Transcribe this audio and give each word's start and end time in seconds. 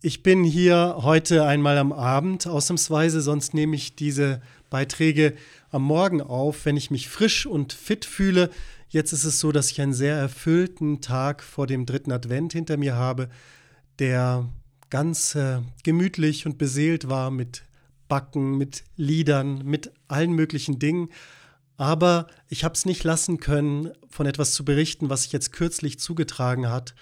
Ich 0.00 0.22
bin 0.22 0.44
hier 0.44 0.98
heute 0.98 1.44
einmal 1.44 1.76
am 1.76 1.92
Abend 1.92 2.46
ausnahmsweise, 2.46 3.20
sonst 3.20 3.52
nehme 3.52 3.74
ich 3.74 3.96
diese 3.96 4.40
Beiträge 4.70 5.34
am 5.70 5.82
Morgen 5.82 6.20
auf, 6.20 6.66
wenn 6.66 6.76
ich 6.76 6.92
mich 6.92 7.08
frisch 7.08 7.46
und 7.46 7.72
fit 7.72 8.04
fühle. 8.04 8.50
Jetzt 8.88 9.12
ist 9.12 9.24
es 9.24 9.40
so, 9.40 9.50
dass 9.50 9.72
ich 9.72 9.80
einen 9.80 9.92
sehr 9.92 10.14
erfüllten 10.14 11.00
Tag 11.00 11.42
vor 11.42 11.66
dem 11.66 11.84
dritten 11.84 12.12
Advent 12.12 12.52
hinter 12.52 12.76
mir 12.76 12.94
habe, 12.94 13.28
der 13.98 14.48
ganz 14.88 15.34
äh, 15.34 15.62
gemütlich 15.82 16.46
und 16.46 16.58
beseelt 16.58 17.08
war 17.08 17.32
mit 17.32 17.64
Backen, 18.06 18.56
mit 18.56 18.84
Liedern, 18.94 19.64
mit 19.64 19.90
allen 20.06 20.30
möglichen 20.30 20.78
Dingen. 20.78 21.08
Aber 21.76 22.28
ich 22.48 22.62
habe 22.62 22.74
es 22.74 22.86
nicht 22.86 23.02
lassen 23.02 23.40
können, 23.40 23.90
von 24.08 24.26
etwas 24.26 24.54
zu 24.54 24.64
berichten, 24.64 25.10
was 25.10 25.24
sich 25.24 25.32
jetzt 25.32 25.52
kürzlich 25.52 25.98
zugetragen 25.98 26.70
hat. 26.70 26.94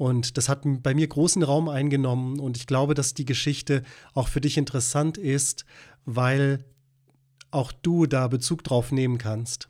Und 0.00 0.38
das 0.38 0.48
hat 0.48 0.62
bei 0.64 0.94
mir 0.94 1.06
großen 1.06 1.42
Raum 1.42 1.68
eingenommen. 1.68 2.40
Und 2.40 2.56
ich 2.56 2.66
glaube, 2.66 2.94
dass 2.94 3.12
die 3.12 3.26
Geschichte 3.26 3.82
auch 4.14 4.28
für 4.28 4.40
dich 4.40 4.56
interessant 4.56 5.18
ist, 5.18 5.66
weil 6.06 6.64
auch 7.50 7.70
du 7.70 8.06
da 8.06 8.26
Bezug 8.26 8.64
drauf 8.64 8.92
nehmen 8.92 9.18
kannst. 9.18 9.68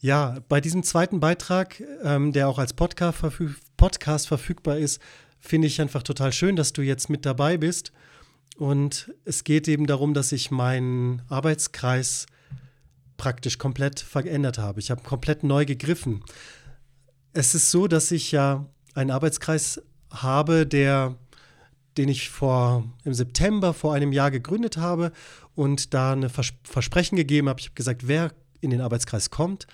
Ja, 0.00 0.38
bei 0.48 0.62
diesem 0.62 0.84
zweiten 0.84 1.20
Beitrag, 1.20 1.82
ähm, 2.02 2.32
der 2.32 2.48
auch 2.48 2.58
als 2.58 2.72
Podcast, 2.72 3.18
verfüg 3.18 3.56
Podcast 3.76 4.26
verfügbar 4.26 4.78
ist, 4.78 5.02
finde 5.38 5.66
ich 5.66 5.78
einfach 5.82 6.02
total 6.02 6.32
schön, 6.32 6.56
dass 6.56 6.72
du 6.72 6.80
jetzt 6.80 7.10
mit 7.10 7.26
dabei 7.26 7.58
bist. 7.58 7.92
Und 8.56 9.12
es 9.26 9.44
geht 9.44 9.68
eben 9.68 9.86
darum, 9.86 10.14
dass 10.14 10.32
ich 10.32 10.50
meinen 10.50 11.20
Arbeitskreis 11.28 12.24
praktisch 13.18 13.58
komplett 13.58 14.00
verändert 14.00 14.56
habe. 14.56 14.80
Ich 14.80 14.90
habe 14.90 15.02
komplett 15.02 15.44
neu 15.44 15.66
gegriffen. 15.66 16.22
Es 17.36 17.54
ist 17.54 17.70
so, 17.70 17.86
dass 17.86 18.12
ich 18.12 18.32
ja 18.32 18.64
einen 18.94 19.10
Arbeitskreis 19.10 19.82
habe, 20.10 20.66
der, 20.66 21.16
den 21.98 22.08
ich 22.08 22.30
vor 22.30 22.84
im 23.04 23.12
September 23.12 23.74
vor 23.74 23.92
einem 23.92 24.10
Jahr 24.10 24.30
gegründet 24.30 24.78
habe 24.78 25.12
und 25.54 25.92
da 25.92 26.12
eine 26.12 26.30
Vers 26.30 26.54
Versprechen 26.62 27.14
gegeben 27.14 27.50
habe. 27.50 27.60
Ich 27.60 27.66
habe 27.66 27.74
gesagt, 27.74 28.08
wer 28.08 28.32
in 28.62 28.70
den 28.70 28.80
Arbeitskreis 28.80 29.28
kommt, 29.28 29.66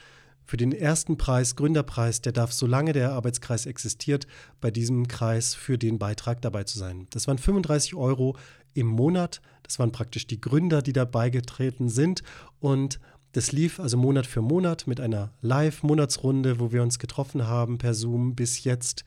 für 0.44 0.56
den 0.56 0.72
ersten 0.72 1.16
Preis, 1.16 1.54
Gründerpreis, 1.54 2.20
der 2.20 2.32
darf, 2.32 2.52
solange 2.52 2.92
der 2.92 3.12
Arbeitskreis 3.12 3.66
existiert, 3.66 4.26
bei 4.60 4.72
diesem 4.72 5.06
Kreis 5.06 5.54
für 5.54 5.78
den 5.78 6.00
Beitrag 6.00 6.42
dabei 6.42 6.64
zu 6.64 6.80
sein. 6.80 7.06
Das 7.10 7.28
waren 7.28 7.38
35 7.38 7.94
Euro 7.94 8.36
im 8.74 8.88
Monat. 8.88 9.40
Das 9.62 9.78
waren 9.78 9.92
praktisch 9.92 10.26
die 10.26 10.40
Gründer, 10.40 10.82
die 10.82 10.92
dabei 10.92 11.30
getreten 11.30 11.88
sind. 11.88 12.24
Und 12.58 12.98
das 13.32 13.52
lief 13.52 13.80
also 13.80 13.96
Monat 13.96 14.26
für 14.26 14.42
Monat 14.42 14.86
mit 14.86 15.00
einer 15.00 15.32
Live-Monatsrunde, 15.40 16.60
wo 16.60 16.72
wir 16.72 16.82
uns 16.82 16.98
getroffen 16.98 17.46
haben 17.46 17.78
per 17.78 17.94
Zoom 17.94 18.34
bis 18.34 18.64
jetzt 18.64 19.04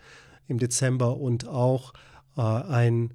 im 0.47 0.57
Dezember 0.57 1.17
und 1.17 1.47
auch 1.47 1.93
äh, 2.37 2.41
ein 2.41 3.13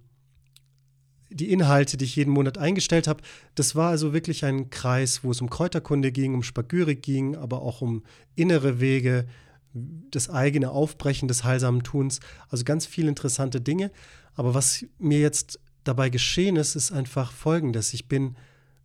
die 1.33 1.53
Inhalte, 1.53 1.97
die 1.97 2.05
ich 2.05 2.17
jeden 2.17 2.33
Monat 2.33 2.59
eingestellt 2.59 3.07
habe. 3.07 3.23
Das 3.55 3.77
war 3.77 3.91
also 3.91 4.13
wirklich 4.13 4.45
ein 4.45 4.71
Kreis, 4.71 5.23
wo 5.23 5.31
es 5.31 5.41
um 5.41 5.49
Kräuterkunde 5.49 6.11
ging, 6.11 6.35
um 6.35 6.43
Spagyrik 6.43 7.03
ging, 7.03 7.37
aber 7.37 7.63
auch 7.63 7.81
um 7.83 8.03
innere 8.35 8.81
Wege, 8.81 9.27
das 9.73 10.29
eigene 10.29 10.71
Aufbrechen 10.71 11.29
des 11.29 11.45
heilsamen 11.45 11.85
Tuns. 11.85 12.19
Also 12.49 12.65
ganz 12.65 12.85
viele 12.85 13.09
interessante 13.09 13.61
Dinge. 13.61 13.93
Aber 14.35 14.55
was 14.55 14.85
mir 14.99 15.21
jetzt 15.21 15.61
dabei 15.85 16.11
geschehen 16.11 16.57
ist, 16.57 16.75
ist 16.75 16.91
einfach 16.91 17.31
Folgendes. 17.31 17.95
Ich 17.95 18.09
bin 18.09 18.35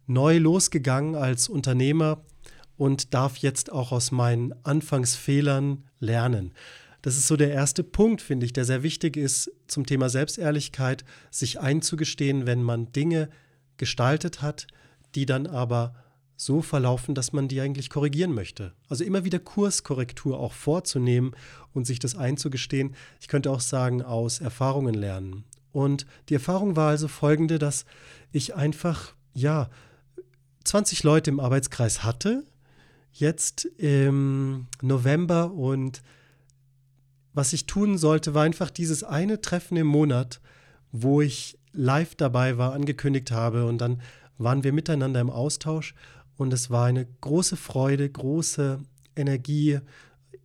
neu 0.08 0.38
losgegangen 0.38 1.16
als 1.16 1.50
Unternehmer 1.50 2.22
und 2.78 3.14
darf 3.14 3.38
jetzt 3.38 3.72
auch 3.72 3.92
aus 3.92 4.12
meinen 4.12 4.54
Anfangsfehlern 4.64 5.84
lernen. 6.00 6.54
Das 7.02 7.18
ist 7.18 7.28
so 7.28 7.38
der 7.38 7.52
erste 7.52 7.84
Punkt, 7.84 8.22
finde 8.22 8.46
ich, 8.46 8.54
der 8.54 8.66
sehr 8.66 8.82
wichtig 8.82 9.16
ist 9.16 9.52
zum 9.68 9.86
Thema 9.86 10.10
Selbstehrlichkeit, 10.10 11.06
sich 11.30 11.60
einzugestehen, 11.60 12.48
wenn 12.48 12.64
man 12.64 12.92
Dinge 12.92 13.30
gestaltet 13.78 14.42
hat, 14.42 14.68
die 15.14 15.26
dann 15.26 15.46
aber 15.48 15.94
so 16.38 16.62
verlaufen, 16.62 17.16
dass 17.16 17.32
man 17.32 17.48
die 17.48 17.62
eigentlich 17.62 17.90
korrigieren 17.90 18.34
möchte. 18.34 18.74
Also 18.90 19.04
immer 19.04 19.24
wieder 19.24 19.40
Kurskorrektur 19.40 20.40
auch 20.40 20.54
vorzunehmen 20.54 21.36
und 21.74 21.86
sich 21.86 22.00
das 22.00 22.16
einzugestehen. 22.16 22.96
Ich 23.22 23.28
könnte 23.28 23.52
auch 23.52 23.62
sagen, 23.62 24.02
aus 24.02 24.42
Erfahrungen 24.42 24.96
lernen. 24.96 25.46
Und 25.72 26.06
die 26.30 26.34
Erfahrung 26.34 26.76
war 26.76 26.90
also 26.90 27.08
folgende, 27.08 27.60
dass 27.60 27.86
ich 28.32 28.56
einfach, 28.56 29.14
ja, 29.34 29.70
20 30.66 31.04
Leute 31.04 31.32
im 31.32 31.40
Arbeitskreis 31.40 32.04
hatte, 32.04 32.44
jetzt 33.14 33.66
im 33.78 34.68
November 34.82 35.52
und 35.52 36.02
was 37.34 37.54
ich 37.54 37.66
tun 37.66 37.98
sollte, 37.98 38.34
war 38.34 38.44
einfach 38.44 38.70
dieses 38.70 39.04
eine 39.04 39.42
Treffen 39.42 39.78
im 39.78 39.88
Monat, 39.88 40.42
wo 40.92 41.22
ich 41.22 41.58
live 41.74 42.16
dabei 42.16 42.58
war, 42.58 42.74
angekündigt 42.74 43.32
habe 43.32 43.66
und 43.66 43.80
dann 43.80 44.02
waren 44.38 44.64
wir 44.64 44.74
miteinander 44.74 45.22
im 45.22 45.30
Austausch 45.30 45.94
und 46.38 46.52
es 46.54 46.70
war 46.70 46.86
eine 46.86 47.06
große 47.22 47.58
Freude, 47.58 48.10
große 48.10 48.80
Energie, 49.16 49.80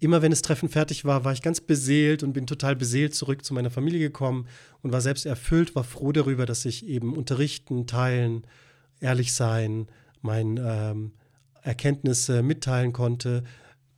immer 0.00 0.22
wenn 0.22 0.30
das 0.30 0.42
Treffen 0.42 0.68
fertig 0.68 1.04
war, 1.04 1.24
war 1.24 1.32
ich 1.32 1.42
ganz 1.42 1.60
beseelt 1.60 2.22
und 2.22 2.32
bin 2.32 2.46
total 2.46 2.74
beseelt 2.74 3.14
zurück 3.14 3.44
zu 3.44 3.54
meiner 3.54 3.70
Familie 3.70 4.00
gekommen 4.00 4.46
und 4.82 4.92
war 4.92 5.00
selbst 5.00 5.26
erfüllt, 5.26 5.74
war 5.74 5.84
froh 5.84 6.12
darüber, 6.12 6.46
dass 6.46 6.64
ich 6.64 6.86
eben 6.86 7.14
unterrichten, 7.14 7.86
teilen, 7.86 8.44
ehrlich 9.00 9.32
sein, 9.32 9.88
meine 10.22 10.60
ähm, 10.60 11.12
Erkenntnisse 11.62 12.42
mitteilen 12.42 12.92
konnte, 12.92 13.44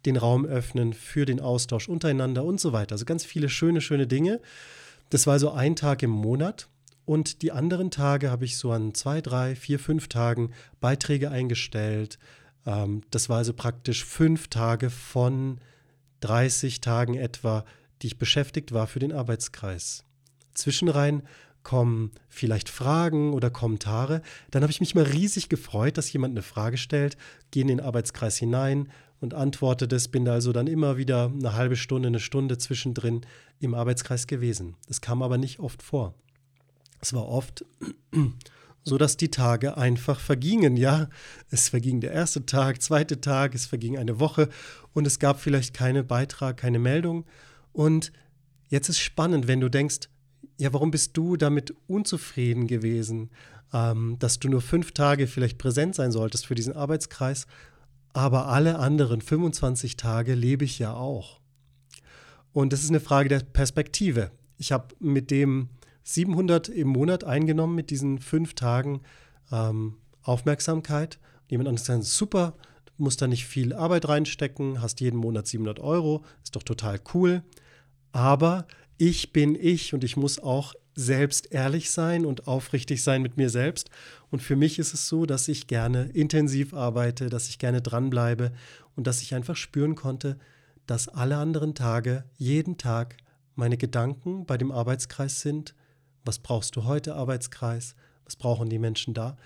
den 0.04 0.16
Raum 0.16 0.44
öffnen 0.44 0.92
für 0.92 1.26
den 1.26 1.40
Austausch 1.40 1.88
untereinander 1.88 2.44
und 2.44 2.60
so 2.60 2.72
weiter. 2.72 2.92
Also 2.92 3.04
ganz 3.04 3.24
viele 3.24 3.48
schöne, 3.48 3.80
schöne 3.80 4.06
Dinge. 4.06 4.40
Das 5.10 5.26
war 5.26 5.38
so 5.38 5.50
ein 5.52 5.76
Tag 5.76 6.02
im 6.02 6.10
Monat. 6.10 6.68
Und 7.04 7.42
die 7.42 7.52
anderen 7.52 7.90
Tage 7.90 8.30
habe 8.30 8.44
ich 8.44 8.56
so 8.56 8.70
an 8.70 8.94
zwei, 8.94 9.20
drei, 9.20 9.56
vier, 9.56 9.78
fünf 9.78 10.08
Tagen 10.08 10.52
Beiträge 10.80 11.30
eingestellt. 11.30 12.18
Ähm, 12.66 13.02
das 13.10 13.28
war 13.28 13.38
also 13.38 13.52
praktisch 13.52 14.04
fünf 14.04 14.48
Tage 14.48 14.90
von 14.90 15.58
30 16.20 16.80
Tagen 16.80 17.14
etwa, 17.14 17.64
die 18.00 18.08
ich 18.08 18.18
beschäftigt 18.18 18.72
war 18.72 18.86
für 18.86 19.00
den 19.00 19.12
Arbeitskreis. 19.12 20.04
Zwischenrein 20.54 21.22
kommen 21.62 22.10
vielleicht 22.28 22.68
Fragen 22.68 23.32
oder 23.32 23.50
Kommentare. 23.50 24.22
Dann 24.50 24.62
habe 24.62 24.72
ich 24.72 24.80
mich 24.80 24.94
mal 24.94 25.04
riesig 25.04 25.48
gefreut, 25.48 25.98
dass 25.98 26.12
jemand 26.12 26.32
eine 26.32 26.42
Frage 26.42 26.76
stellt, 26.76 27.16
gehe 27.50 27.62
in 27.62 27.68
den 27.68 27.80
Arbeitskreis 27.80 28.36
hinein 28.36 28.88
und 29.20 29.34
antworte 29.34 29.86
das, 29.86 30.08
bin 30.08 30.24
da 30.24 30.32
also 30.32 30.52
dann 30.52 30.66
immer 30.66 30.96
wieder 30.96 31.32
eine 31.32 31.54
halbe 31.54 31.76
Stunde, 31.76 32.08
eine 32.08 32.20
Stunde 32.20 32.58
zwischendrin 32.58 33.22
im 33.60 33.74
Arbeitskreis 33.74 34.26
gewesen. 34.26 34.76
Das 34.88 35.00
kam 35.00 35.22
aber 35.22 35.38
nicht 35.38 35.60
oft 35.60 35.82
vor. 35.82 36.14
Es 37.00 37.12
war 37.12 37.28
oft 37.28 37.64
so 38.84 38.98
dass 38.98 39.16
die 39.16 39.30
Tage 39.30 39.76
einfach 39.76 40.18
vergingen. 40.20 40.76
Ja, 40.76 41.08
es 41.50 41.68
verging 41.68 42.00
der 42.00 42.12
erste 42.12 42.46
Tag, 42.46 42.82
zweite 42.82 43.20
Tag, 43.20 43.54
es 43.54 43.66
verging 43.66 43.98
eine 43.98 44.18
Woche 44.18 44.48
und 44.92 45.06
es 45.06 45.18
gab 45.18 45.40
vielleicht 45.40 45.74
keinen 45.74 46.06
Beitrag, 46.06 46.56
keine 46.56 46.78
Meldung. 46.78 47.24
Und 47.72 48.12
jetzt 48.68 48.88
ist 48.88 48.98
spannend, 48.98 49.46
wenn 49.46 49.60
du 49.60 49.68
denkst, 49.68 50.08
ja, 50.62 50.72
warum 50.72 50.92
bist 50.92 51.16
du 51.16 51.36
damit 51.36 51.74
unzufrieden 51.88 52.68
gewesen, 52.68 53.30
ähm, 53.72 54.16
dass 54.20 54.38
du 54.38 54.48
nur 54.48 54.60
fünf 54.60 54.92
Tage 54.92 55.26
vielleicht 55.26 55.58
präsent 55.58 55.96
sein 55.96 56.12
solltest 56.12 56.46
für 56.46 56.54
diesen 56.54 56.76
Arbeitskreis, 56.76 57.48
aber 58.12 58.46
alle 58.46 58.78
anderen 58.78 59.20
25 59.20 59.96
Tage 59.96 60.34
lebe 60.34 60.64
ich 60.64 60.78
ja 60.78 60.94
auch. 60.94 61.40
Und 62.52 62.72
das 62.72 62.84
ist 62.84 62.90
eine 62.90 63.00
Frage 63.00 63.28
der 63.28 63.40
Perspektive. 63.40 64.30
Ich 64.56 64.70
habe 64.70 64.94
mit 65.00 65.32
dem 65.32 65.68
700 66.04 66.68
im 66.68 66.88
Monat 66.88 67.24
eingenommen 67.24 67.74
mit 67.74 67.90
diesen 67.90 68.20
fünf 68.20 68.54
Tagen 68.54 69.00
ähm, 69.50 69.96
Aufmerksamkeit. 70.22 71.18
Jemand 71.48 71.70
anderes 71.70 71.86
sagt, 71.86 72.04
super, 72.04 72.54
musst 72.98 73.20
da 73.20 73.26
nicht 73.26 73.46
viel 73.46 73.72
Arbeit 73.72 74.06
reinstecken, 74.06 74.80
hast 74.80 75.00
jeden 75.00 75.18
Monat 75.18 75.48
700 75.48 75.80
Euro, 75.80 76.24
ist 76.44 76.54
doch 76.54 76.62
total 76.62 77.00
cool. 77.14 77.42
Aber 78.12 78.68
ich 78.98 79.32
bin 79.32 79.56
ich 79.60 79.94
und 79.94 80.04
ich 80.04 80.16
muss 80.16 80.38
auch 80.38 80.74
selbst 80.94 81.52
ehrlich 81.52 81.90
sein 81.90 82.26
und 82.26 82.46
aufrichtig 82.46 83.02
sein 83.02 83.22
mit 83.22 83.36
mir 83.36 83.50
selbst. 83.50 83.90
Und 84.30 84.42
für 84.42 84.56
mich 84.56 84.78
ist 84.78 84.94
es 84.94 85.08
so, 85.08 85.26
dass 85.26 85.48
ich 85.48 85.66
gerne 85.66 86.10
intensiv 86.12 86.74
arbeite, 86.74 87.28
dass 87.28 87.48
ich 87.48 87.58
gerne 87.58 87.80
dranbleibe 87.80 88.52
und 88.94 89.06
dass 89.06 89.22
ich 89.22 89.34
einfach 89.34 89.56
spüren 89.56 89.94
konnte, 89.94 90.38
dass 90.86 91.08
alle 91.08 91.36
anderen 91.36 91.74
Tage, 91.74 92.24
jeden 92.36 92.76
Tag 92.76 93.16
meine 93.54 93.76
Gedanken 93.76 94.46
bei 94.46 94.56
dem 94.58 94.70
Arbeitskreis 94.70 95.40
sind 95.40 95.74
Was 96.24 96.38
brauchst 96.38 96.76
du 96.76 96.84
heute, 96.84 97.14
Arbeitskreis? 97.16 97.96
Was 98.24 98.36
brauchen 98.36 98.70
die 98.70 98.78
Menschen 98.78 99.12
da? 99.12 99.36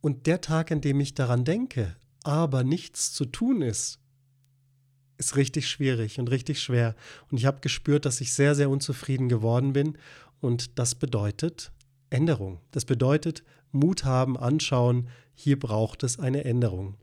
Und 0.00 0.26
der 0.26 0.40
Tag, 0.40 0.70
an 0.70 0.80
dem 0.80 1.00
ich 1.00 1.14
daran 1.14 1.44
denke, 1.44 1.96
aber 2.22 2.62
nichts 2.62 3.12
zu 3.12 3.24
tun 3.24 3.62
ist, 3.62 3.98
ist 5.26 5.36
richtig 5.36 5.68
schwierig 5.68 6.18
und 6.18 6.30
richtig 6.30 6.60
schwer. 6.60 6.94
Und 7.30 7.38
ich 7.38 7.46
habe 7.46 7.60
gespürt, 7.60 8.04
dass 8.04 8.20
ich 8.20 8.32
sehr, 8.32 8.54
sehr 8.54 8.70
unzufrieden 8.70 9.28
geworden 9.28 9.72
bin. 9.72 9.96
Und 10.40 10.78
das 10.78 10.94
bedeutet 10.94 11.72
Änderung. 12.10 12.60
Das 12.72 12.84
bedeutet 12.84 13.42
Mut 13.70 14.04
haben, 14.04 14.36
anschauen, 14.36 15.08
hier 15.34 15.58
braucht 15.58 16.02
es 16.02 16.18
eine 16.18 16.44
Änderung. 16.44 16.96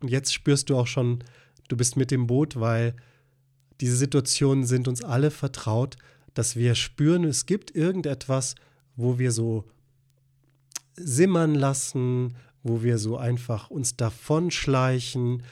Und 0.00 0.10
jetzt 0.10 0.32
spürst 0.32 0.70
du 0.70 0.76
auch 0.76 0.86
schon, 0.86 1.24
du 1.68 1.76
bist 1.76 1.96
mit 1.96 2.10
dem 2.10 2.26
Boot, 2.26 2.60
weil 2.60 2.94
diese 3.80 3.96
Situationen 3.96 4.64
sind 4.64 4.86
uns 4.86 5.02
alle 5.02 5.30
vertraut, 5.30 5.96
dass 6.34 6.54
wir 6.54 6.74
spüren, 6.74 7.24
es 7.24 7.46
gibt 7.46 7.74
irgendetwas, 7.74 8.54
wo 8.96 9.18
wir 9.18 9.32
so 9.32 9.64
simmern 10.94 11.54
lassen, 11.54 12.36
wo 12.62 12.82
wir 12.82 12.98
so 12.98 13.16
einfach 13.16 13.70
uns 13.70 13.96
davonschleichen, 13.96 15.42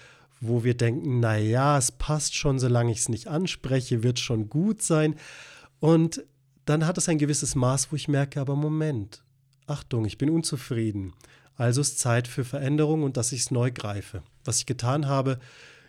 wo 0.41 0.65
wir 0.65 0.77
denken, 0.77 1.21
naja, 1.21 1.79
es 1.79 1.93
passt 1.93 2.35
schon, 2.35 2.59
solange 2.59 2.93
ich 2.93 2.99
es 2.99 3.09
nicht 3.09 3.29
anspreche, 3.29 4.03
wird 4.03 4.19
schon 4.19 4.49
gut 4.49 4.83
sein. 4.83 5.17
Und 5.81 6.25
dann 6.65 6.87
hat 6.87 6.99
es 6.99 7.09
ein 7.09 7.19
gewisses 7.19 7.55
Maß, 7.55 7.93
wo 7.93 7.97
ich 7.97 8.09
merke, 8.09 8.41
aber 8.41 8.57
Moment, 8.57 9.23
Achtung, 9.67 10.05
ich 10.05 10.19
bin 10.19 10.31
unzufrieden. 10.31 11.15
Also 11.57 11.81
ist 11.81 11.99
Zeit 11.99 12.29
für 12.29 12.45
Veränderung 12.45 13.03
und 13.03 13.17
dass 13.17 13.33
ich 13.33 13.41
es 13.41 13.51
neu 13.51 13.71
greife. 13.71 14.23
Was 14.45 14.59
ich 14.59 14.67
getan 14.67 15.07
habe, 15.07 15.39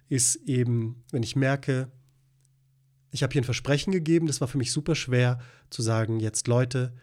ist 0.08 0.38
eben, 0.48 1.04
wenn 1.12 1.24
ich 1.24 1.36
merke, 1.36 1.92
ich 3.12 3.24
habe 3.24 3.34
hier 3.34 3.42
ein 3.42 3.46
Versprechen 3.46 3.92
gegeben, 3.92 4.28
das 4.28 4.40
war 4.40 4.48
für 4.48 4.58
mich 4.58 4.72
super 4.72 4.96
schwer 4.96 5.40
zu 5.70 5.82
sagen, 5.82 6.20
jetzt 6.20 6.48
Leute, 6.48 6.94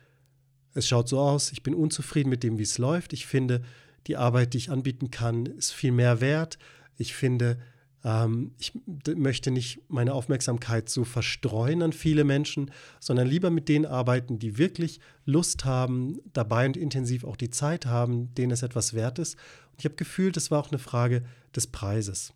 es 0.73 0.88
schaut 0.88 1.08
so 1.08 1.20
aus, 1.20 1.52
ich 1.52 1.62
bin 1.62 1.75
unzufrieden 1.75 2.31
mit 2.31 2.43
dem, 2.43 2.58
wie 2.58 2.62
es 2.62 2.79
läuft. 2.79 3.12
Ich 3.12 3.26
finde, 3.26 3.62
die 4.06 4.17
Arbeit, 4.17 4.55
die 4.55 4.58
ich 4.58 4.70
anbieten 4.70 5.11
kann, 5.11 5.46
ist 5.46 5.73
viel 5.73 5.93
mehr 5.93 6.20
wert. 6.20 6.58
Ich 6.96 7.14
finde, 7.14 7.58
ähm, 8.05 8.52
ich 8.58 8.73
möchte 9.17 9.50
nicht 9.50 9.81
meine 9.88 10.12
Aufmerksamkeit 10.12 10.88
so 10.88 11.05
verstreuen 11.05 11.82
an 11.82 11.93
viele 11.93 12.25
Menschen, 12.25 12.70
sondern 13.00 13.26
lieber 13.26 13.50
mit 13.50 13.69
denen 13.69 13.87
arbeiten, 13.87 14.38
die 14.38 14.58
wirklich 14.58 15.00
Lust 15.25 15.64
haben, 15.64 16.20
dabei 16.32 16.67
und 16.67 16.76
intensiv 16.76 17.25
auch 17.25 17.37
die 17.37 17.50
Zeit 17.50 17.87
haben, 17.87 18.35
denen 18.35 18.52
es 18.52 18.62
etwas 18.62 18.94
wert 18.94 19.19
ist. 19.19 19.37
Und 19.73 19.81
ich 19.81 19.85
habe 19.87 19.96
gefühlt, 19.96 20.37
es 20.37 20.50
war 20.50 20.61
auch 20.61 20.70
eine 20.70 20.79
Frage 20.79 21.25
des 21.56 21.67
Preises. 21.67 22.32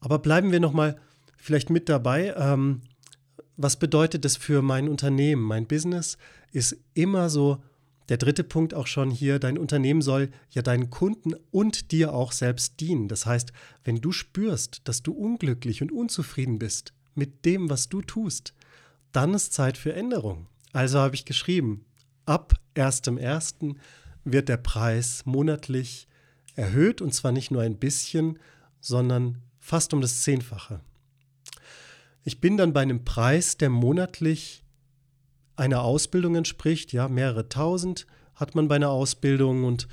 Aber 0.00 0.18
bleiben 0.18 0.52
wir 0.52 0.60
nochmal 0.60 0.96
vielleicht 1.36 1.70
mit 1.70 1.88
dabei. 1.88 2.34
Ähm, 2.36 2.82
was 3.56 3.78
bedeutet 3.78 4.24
das 4.24 4.36
für 4.36 4.62
mein 4.62 4.88
Unternehmen? 4.88 5.42
Mein 5.42 5.66
Business 5.66 6.18
ist 6.52 6.76
immer 6.94 7.30
so 7.30 7.62
der 8.08 8.18
dritte 8.18 8.44
Punkt 8.44 8.74
auch 8.74 8.86
schon 8.86 9.10
hier, 9.10 9.38
dein 9.38 9.58
Unternehmen 9.58 10.02
soll 10.02 10.30
ja 10.50 10.62
deinen 10.62 10.90
Kunden 10.90 11.34
und 11.50 11.90
dir 11.90 12.14
auch 12.14 12.32
selbst 12.32 12.80
dienen. 12.80 13.08
Das 13.08 13.26
heißt, 13.26 13.52
wenn 13.84 14.00
du 14.00 14.12
spürst, 14.12 14.82
dass 14.84 15.02
du 15.02 15.12
unglücklich 15.12 15.82
und 15.82 15.90
unzufrieden 15.90 16.58
bist 16.58 16.92
mit 17.14 17.44
dem, 17.44 17.68
was 17.68 17.88
du 17.88 18.02
tust, 18.02 18.54
dann 19.12 19.34
ist 19.34 19.52
Zeit 19.52 19.76
für 19.76 19.94
Änderung. 19.94 20.46
Also 20.72 20.98
habe 20.98 21.14
ich 21.14 21.24
geschrieben, 21.24 21.84
ab 22.26 22.54
1.1. 22.76 23.76
wird 24.24 24.48
der 24.48 24.58
Preis 24.58 25.22
monatlich 25.24 26.06
erhöht 26.54 27.00
und 27.00 27.14
zwar 27.14 27.32
nicht 27.32 27.50
nur 27.50 27.62
ein 27.62 27.78
bisschen, 27.78 28.38
sondern 28.80 29.42
fast 29.58 29.94
um 29.94 30.00
das 30.00 30.20
Zehnfache. 30.20 30.80
Ich 32.24 32.40
bin 32.40 32.56
dann 32.56 32.72
bei 32.72 32.82
einem 32.82 33.04
Preis, 33.04 33.56
der 33.56 33.70
monatlich 33.70 34.64
einer 35.56 35.82
Ausbildung 35.82 36.36
entspricht. 36.36 36.92
Ja, 36.92 37.08
mehrere 37.08 37.48
tausend 37.48 38.06
hat 38.34 38.54
man 38.54 38.68
bei 38.68 38.76
einer 38.76 38.90
Ausbildung 38.90 39.64
und 39.64 39.88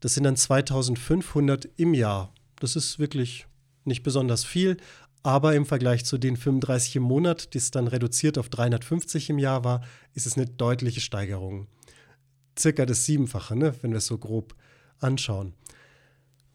das 0.00 0.14
sind 0.14 0.24
dann 0.24 0.36
2500 0.36 1.68
im 1.76 1.94
Jahr. 1.94 2.32
Das 2.60 2.76
ist 2.76 2.98
wirklich 2.98 3.46
nicht 3.84 4.02
besonders 4.02 4.44
viel, 4.44 4.76
aber 5.22 5.54
im 5.54 5.64
Vergleich 5.64 6.04
zu 6.04 6.18
den 6.18 6.36
35 6.36 6.96
im 6.96 7.04
Monat, 7.04 7.54
die 7.54 7.58
es 7.58 7.70
dann 7.70 7.88
reduziert 7.88 8.36
auf 8.36 8.48
350 8.48 9.30
im 9.30 9.38
Jahr 9.38 9.64
war, 9.64 9.82
ist 10.14 10.26
es 10.26 10.36
eine 10.36 10.46
deutliche 10.46 11.00
Steigerung. 11.00 11.66
Circa 12.58 12.86
das 12.86 13.06
Siebenfache, 13.06 13.56
ne, 13.56 13.74
wenn 13.80 13.90
wir 13.90 13.98
es 13.98 14.06
so 14.06 14.18
grob 14.18 14.54
anschauen. 15.00 15.54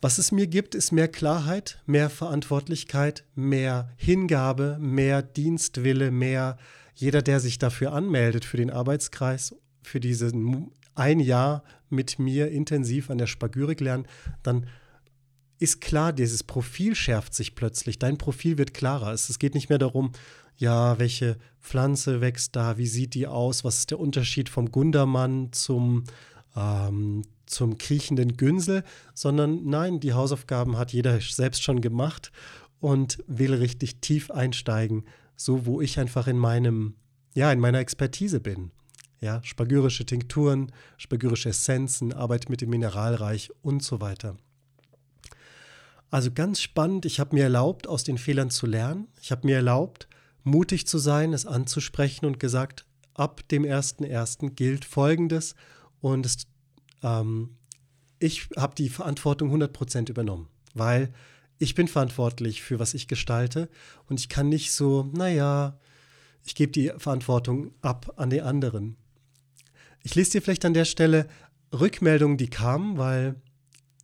Was 0.02 0.18
es 0.18 0.32
mir 0.32 0.48
gibt, 0.48 0.76
ist 0.76 0.92
mehr 0.92 1.10
Klarheit, 1.10 1.82
mehr 1.86 2.10
Verantwortlichkeit, 2.10 3.26
mehr 3.36 3.92
Hingabe, 3.98 4.78
mehr 4.80 5.22
Dienstwille, 5.22 6.10
mehr 6.10 6.58
jeder, 7.00 7.22
der 7.22 7.40
sich 7.40 7.60
dafür 7.60 7.94
anmeldet, 7.94 8.44
für 8.44 8.58
den 8.58 8.70
Arbeitskreis, 8.70 9.56
für 9.82 10.02
diesen 10.02 10.72
ein 10.96 11.22
Jahr 11.22 11.64
mit 11.90 12.20
mir 12.20 12.52
intensiv 12.52 13.10
an 13.10 13.18
der 13.18 13.28
Spagyrik 13.28 13.80
lernen, 13.80 14.06
dann 14.44 14.68
ist 15.60 15.80
klar, 15.80 16.12
dieses 16.12 16.44
Profil 16.44 16.96
schärft 16.96 17.34
sich 17.34 17.56
plötzlich. 17.56 18.00
Dein 18.00 18.18
Profil 18.18 18.58
wird 18.58 18.74
klarer. 18.74 19.14
Es 19.14 19.40
geht 19.40 19.56
nicht 19.56 19.70
mehr 19.70 19.78
darum, 19.78 20.12
ja, 20.58 21.00
welche 21.00 21.38
Pflanze 21.62 22.20
wächst 22.20 22.58
da, 22.58 22.78
wie 22.78 22.88
sieht 22.88 23.14
die 23.14 23.28
aus, 23.28 23.64
was 23.64 23.80
ist 23.80 23.92
der 23.92 24.00
Unterschied 24.00 24.50
vom 24.50 24.70
Gundermann 24.70 25.54
zum, 25.54 26.04
ähm, 26.54 27.22
zum 27.46 27.78
kriechenden 27.78 28.36
Günsel, 28.36 28.84
sondern 29.14 29.66
nein, 29.66 30.02
die 30.02 30.14
Hausaufgaben 30.14 30.78
hat 30.78 30.92
jeder 30.92 31.22
selbst 31.22 31.64
schon 31.64 31.80
gemacht 31.80 32.34
und 32.82 33.24
will 33.26 33.54
richtig 33.54 34.02
tief 34.02 34.32
einsteigen, 34.32 35.06
so 35.40 35.66
wo 35.66 35.80
ich 35.80 35.98
einfach 35.98 36.28
in 36.28 36.38
meinem, 36.38 36.96
ja, 37.34 37.50
in 37.54 37.62
meiner 37.62 37.80
Expertise 37.80 38.42
bin. 38.42 38.72
Ja, 39.22 39.42
spagyrische 39.42 40.06
Tinkturen, 40.06 40.72
spagyrische 40.98 41.50
Essenzen, 41.50 42.12
Arbeit 42.12 42.50
mit 42.50 42.60
dem 42.60 42.70
Mineralreich 42.70 43.50
und 43.62 43.82
so 43.82 44.02
weiter. 44.02 44.36
Also 46.12 46.32
ganz 46.32 46.60
spannend, 46.60 47.06
ich 47.06 47.22
habe 47.22 47.36
mir 47.36 47.44
erlaubt, 47.44 47.88
aus 47.88 48.04
den 48.04 48.18
Fehlern 48.18 48.50
zu 48.50 48.66
lernen. 48.66 49.08
Ich 49.22 49.32
habe 49.32 49.48
mir 49.48 49.56
erlaubt, 49.56 50.10
mutig 50.44 50.88
zu 50.88 50.98
sein, 50.98 51.32
es 51.32 51.46
anzusprechen 51.46 52.26
und 52.26 52.40
gesagt, 52.40 52.86
ab 53.14 53.48
dem 53.48 53.64
1.1. 53.64 54.50
gilt 54.56 54.84
Folgendes 54.84 55.56
und 56.02 56.26
es, 56.26 56.48
ähm, 57.02 57.56
ich 58.20 58.50
habe 58.58 58.76
die 58.76 58.90
Verantwortung 58.90 59.54
100% 59.54 60.10
übernommen, 60.10 60.50
weil 60.74 61.14
ich 61.60 61.76
bin 61.76 61.88
verantwortlich 61.88 62.62
für 62.64 62.80
was 62.80 62.94
ich 62.94 63.08
gestalte 63.08 63.70
und 64.08 64.20
ich 64.20 64.30
kann 64.30 64.50
nicht 64.50 64.72
so, 64.72 65.10
naja, 65.14 65.78
ich 66.46 66.56
gebe 66.56 66.72
die 66.72 66.92
Verantwortung 66.98 67.72
ab 67.82 68.14
an 68.16 68.30
die 68.30 68.42
anderen. 68.42 68.96
Ich 70.02 70.16
lese 70.16 70.32
dir 70.32 70.42
vielleicht 70.42 70.66
an 70.66 70.74
der 70.74 70.86
Stelle 70.86 71.28
Rückmeldungen, 71.74 72.38
die 72.38 72.50
kamen, 72.50 72.98
weil 72.98 73.36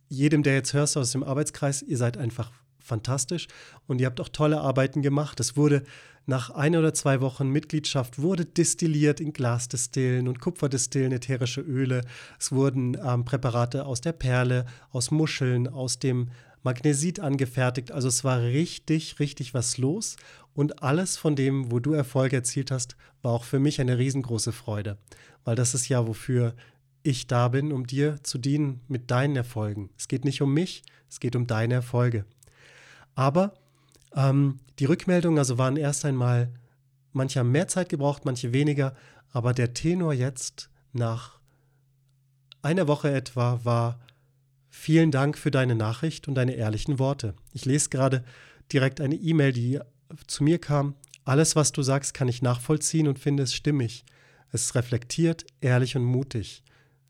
jedem, 0.08 0.42
der 0.42 0.54
jetzt 0.54 0.74
hörst 0.74 0.96
aus 0.96 1.10
dem 1.10 1.24
Arbeitskreis, 1.24 1.82
ihr 1.82 1.96
seid 1.96 2.18
einfach 2.18 2.52
fantastisch 2.78 3.48
und 3.86 4.00
ihr 4.00 4.06
habt 4.06 4.20
auch 4.20 4.28
tolle 4.28 4.60
Arbeiten 4.60 5.02
gemacht. 5.02 5.40
Es 5.40 5.56
wurde 5.56 5.82
nach 6.26 6.50
ein 6.50 6.76
oder 6.76 6.92
zwei 6.92 7.20
Wochen 7.20 7.48
Mitgliedschaft 7.48 8.20
wurde 8.20 8.44
destilliert 8.44 9.20
in 9.20 9.32
Glasdestillen 9.32 10.28
und 10.28 10.40
Kupferdestillen, 10.40 11.12
ätherische 11.12 11.60
Öle. 11.60 12.02
Es 12.38 12.52
wurden 12.52 12.96
ähm, 13.02 13.24
Präparate 13.24 13.86
aus 13.86 14.00
der 14.00 14.12
Perle, 14.12 14.66
aus 14.90 15.10
Muscheln, 15.10 15.68
aus 15.68 15.98
dem 15.98 16.30
Magnesit 16.66 17.20
angefertigt. 17.20 17.92
Also 17.92 18.08
es 18.08 18.24
war 18.24 18.40
richtig, 18.40 19.20
richtig 19.20 19.54
was 19.54 19.78
los. 19.78 20.16
Und 20.52 20.82
alles 20.82 21.16
von 21.16 21.36
dem, 21.36 21.70
wo 21.70 21.78
du 21.78 21.92
Erfolge 21.92 22.36
erzielt 22.36 22.72
hast, 22.72 22.96
war 23.22 23.32
auch 23.32 23.44
für 23.44 23.60
mich 23.60 23.80
eine 23.80 23.98
riesengroße 23.98 24.50
Freude. 24.50 24.98
Weil 25.44 25.54
das 25.54 25.74
ist 25.74 25.88
ja, 25.88 26.08
wofür 26.08 26.54
ich 27.04 27.28
da 27.28 27.46
bin, 27.48 27.72
um 27.72 27.86
dir 27.86 28.20
zu 28.24 28.36
dienen 28.36 28.80
mit 28.88 29.12
deinen 29.12 29.36
Erfolgen. 29.36 29.90
Es 29.96 30.08
geht 30.08 30.24
nicht 30.24 30.42
um 30.42 30.52
mich, 30.52 30.82
es 31.08 31.20
geht 31.20 31.36
um 31.36 31.46
deine 31.46 31.74
Erfolge. 31.74 32.24
Aber 33.14 33.54
ähm, 34.14 34.58
die 34.80 34.86
Rückmeldungen 34.86 35.38
also 35.38 35.58
waren 35.58 35.76
erst 35.76 36.04
einmal, 36.04 36.52
manche 37.12 37.38
haben 37.38 37.52
mehr 37.52 37.68
Zeit 37.68 37.88
gebraucht, 37.88 38.24
manche 38.24 38.52
weniger, 38.52 38.96
aber 39.30 39.54
der 39.54 39.72
Tenor 39.72 40.14
jetzt 40.14 40.68
nach 40.92 41.38
einer 42.60 42.88
Woche 42.88 43.12
etwa 43.12 43.60
war, 43.62 44.00
Vielen 44.78 45.10
Dank 45.10 45.38
für 45.38 45.50
deine 45.50 45.74
Nachricht 45.74 46.28
und 46.28 46.34
deine 46.34 46.54
ehrlichen 46.54 46.98
Worte. 46.98 47.34
Ich 47.54 47.64
lese 47.64 47.88
gerade 47.88 48.22
direkt 48.70 49.00
eine 49.00 49.16
E-Mail, 49.16 49.52
die 49.52 49.80
zu 50.26 50.44
mir 50.44 50.60
kam. 50.60 50.94
Alles, 51.24 51.56
was 51.56 51.72
du 51.72 51.82
sagst, 51.82 52.12
kann 52.12 52.28
ich 52.28 52.42
nachvollziehen 52.42 53.08
und 53.08 53.18
finde 53.18 53.42
es 53.42 53.54
stimmig. 53.54 54.04
Es 54.52 54.66
ist 54.66 54.74
reflektiert, 54.74 55.46
ehrlich 55.62 55.96
und 55.96 56.04
mutig. 56.04 56.62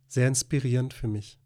Sehr 0.07 0.29
inspirierend 0.29 0.95
für 0.95 1.09
mich. 1.09 1.39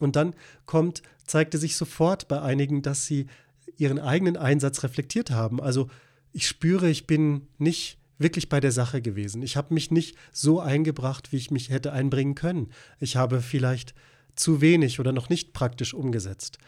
Und 0.00 0.16
dann 0.16 0.34
kommt, 0.66 1.02
zeigte 1.24 1.58
sich 1.58 1.76
sofort 1.76 2.26
bei 2.26 2.42
einigen, 2.42 2.82
dass 2.82 3.06
sie 3.06 3.28
ihren 3.76 4.00
eigenen 4.00 4.36
Einsatz 4.36 4.82
reflektiert 4.82 5.30
haben. 5.30 5.62
Also 5.62 5.88
ich 6.32 6.48
spüre, 6.48 6.90
ich 6.90 7.06
bin 7.06 7.46
nicht 7.56 7.98
wirklich 8.18 8.48
bei 8.48 8.58
der 8.60 8.72
Sache 8.72 9.00
gewesen. 9.00 9.42
Ich 9.42 9.56
habe 9.56 9.72
mich 9.72 9.92
nicht 9.92 10.16
so 10.32 10.60
eingebracht, 10.60 11.30
wie 11.32 11.36
ich 11.36 11.52
mich 11.52 11.70
hätte 11.70 11.92
einbringen 11.92 12.34
können. 12.34 12.72
Ich 12.98 13.16
habe 13.16 13.40
vielleicht 13.40 13.94
zu 14.36 14.60
wenig 14.60 15.00
oder 15.00 15.12
noch 15.12 15.28
nicht 15.28 15.52
praktisch 15.52 15.94
umgesetzt. 15.94 16.58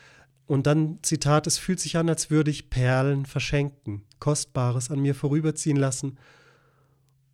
Und 0.46 0.66
dann, 0.66 0.98
Zitat, 1.02 1.46
es 1.46 1.58
fühlt 1.58 1.78
sich 1.78 1.96
an, 1.98 2.08
als 2.08 2.30
würde 2.30 2.50
ich 2.50 2.70
Perlen 2.70 3.26
verschenken, 3.26 4.02
Kostbares 4.18 4.90
an 4.90 5.00
mir 5.00 5.14
vorüberziehen 5.14 5.76
lassen. 5.76 6.18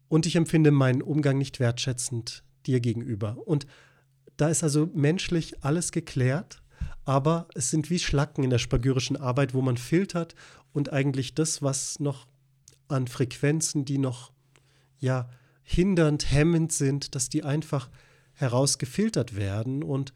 und 0.08 0.26
ich 0.26 0.36
empfinde 0.36 0.70
meinen 0.70 1.02
Umgang 1.02 1.38
nicht 1.38 1.58
wertschätzend 1.58 2.44
dir 2.66 2.80
gegenüber. 2.80 3.36
Und 3.46 3.66
da 4.36 4.48
ist 4.48 4.62
also 4.62 4.88
menschlich 4.94 5.64
alles 5.64 5.90
geklärt, 5.90 6.62
aber 7.04 7.48
es 7.54 7.70
sind 7.70 7.90
wie 7.90 7.98
Schlacken 7.98 8.44
in 8.44 8.50
der 8.50 8.58
spagyrischen 8.58 9.16
Arbeit, 9.16 9.54
wo 9.54 9.62
man 9.62 9.76
filtert 9.76 10.34
und 10.72 10.92
eigentlich 10.92 11.34
das, 11.34 11.62
was 11.62 11.98
noch 12.00 12.26
an 12.88 13.08
Frequenzen, 13.08 13.84
die 13.84 13.98
noch 13.98 14.32
ja 14.98 15.28
hindernd, 15.62 16.30
hemmend 16.30 16.72
sind, 16.72 17.14
dass 17.14 17.28
die 17.28 17.42
einfach 17.42 17.90
herausgefiltert 18.34 19.36
werden 19.36 19.82
und 19.82 20.12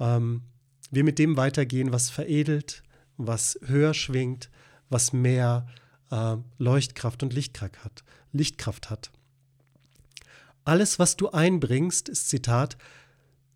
ähm, 0.00 0.42
wir 0.90 1.04
mit 1.04 1.18
dem 1.18 1.36
weitergehen, 1.36 1.92
was 1.92 2.10
veredelt, 2.10 2.82
was 3.16 3.58
höher 3.64 3.94
schwingt, 3.94 4.50
was 4.90 5.12
mehr 5.12 5.66
äh, 6.10 6.36
Leuchtkraft 6.58 7.22
und 7.22 7.32
Lichtkraft 7.32 7.84
hat, 7.84 8.04
Lichtkraft 8.32 8.90
hat. 8.90 9.10
Alles, 10.64 10.98
was 10.98 11.16
du 11.16 11.30
einbringst, 11.30 12.08
ist 12.08 12.28
Zitat, 12.28 12.76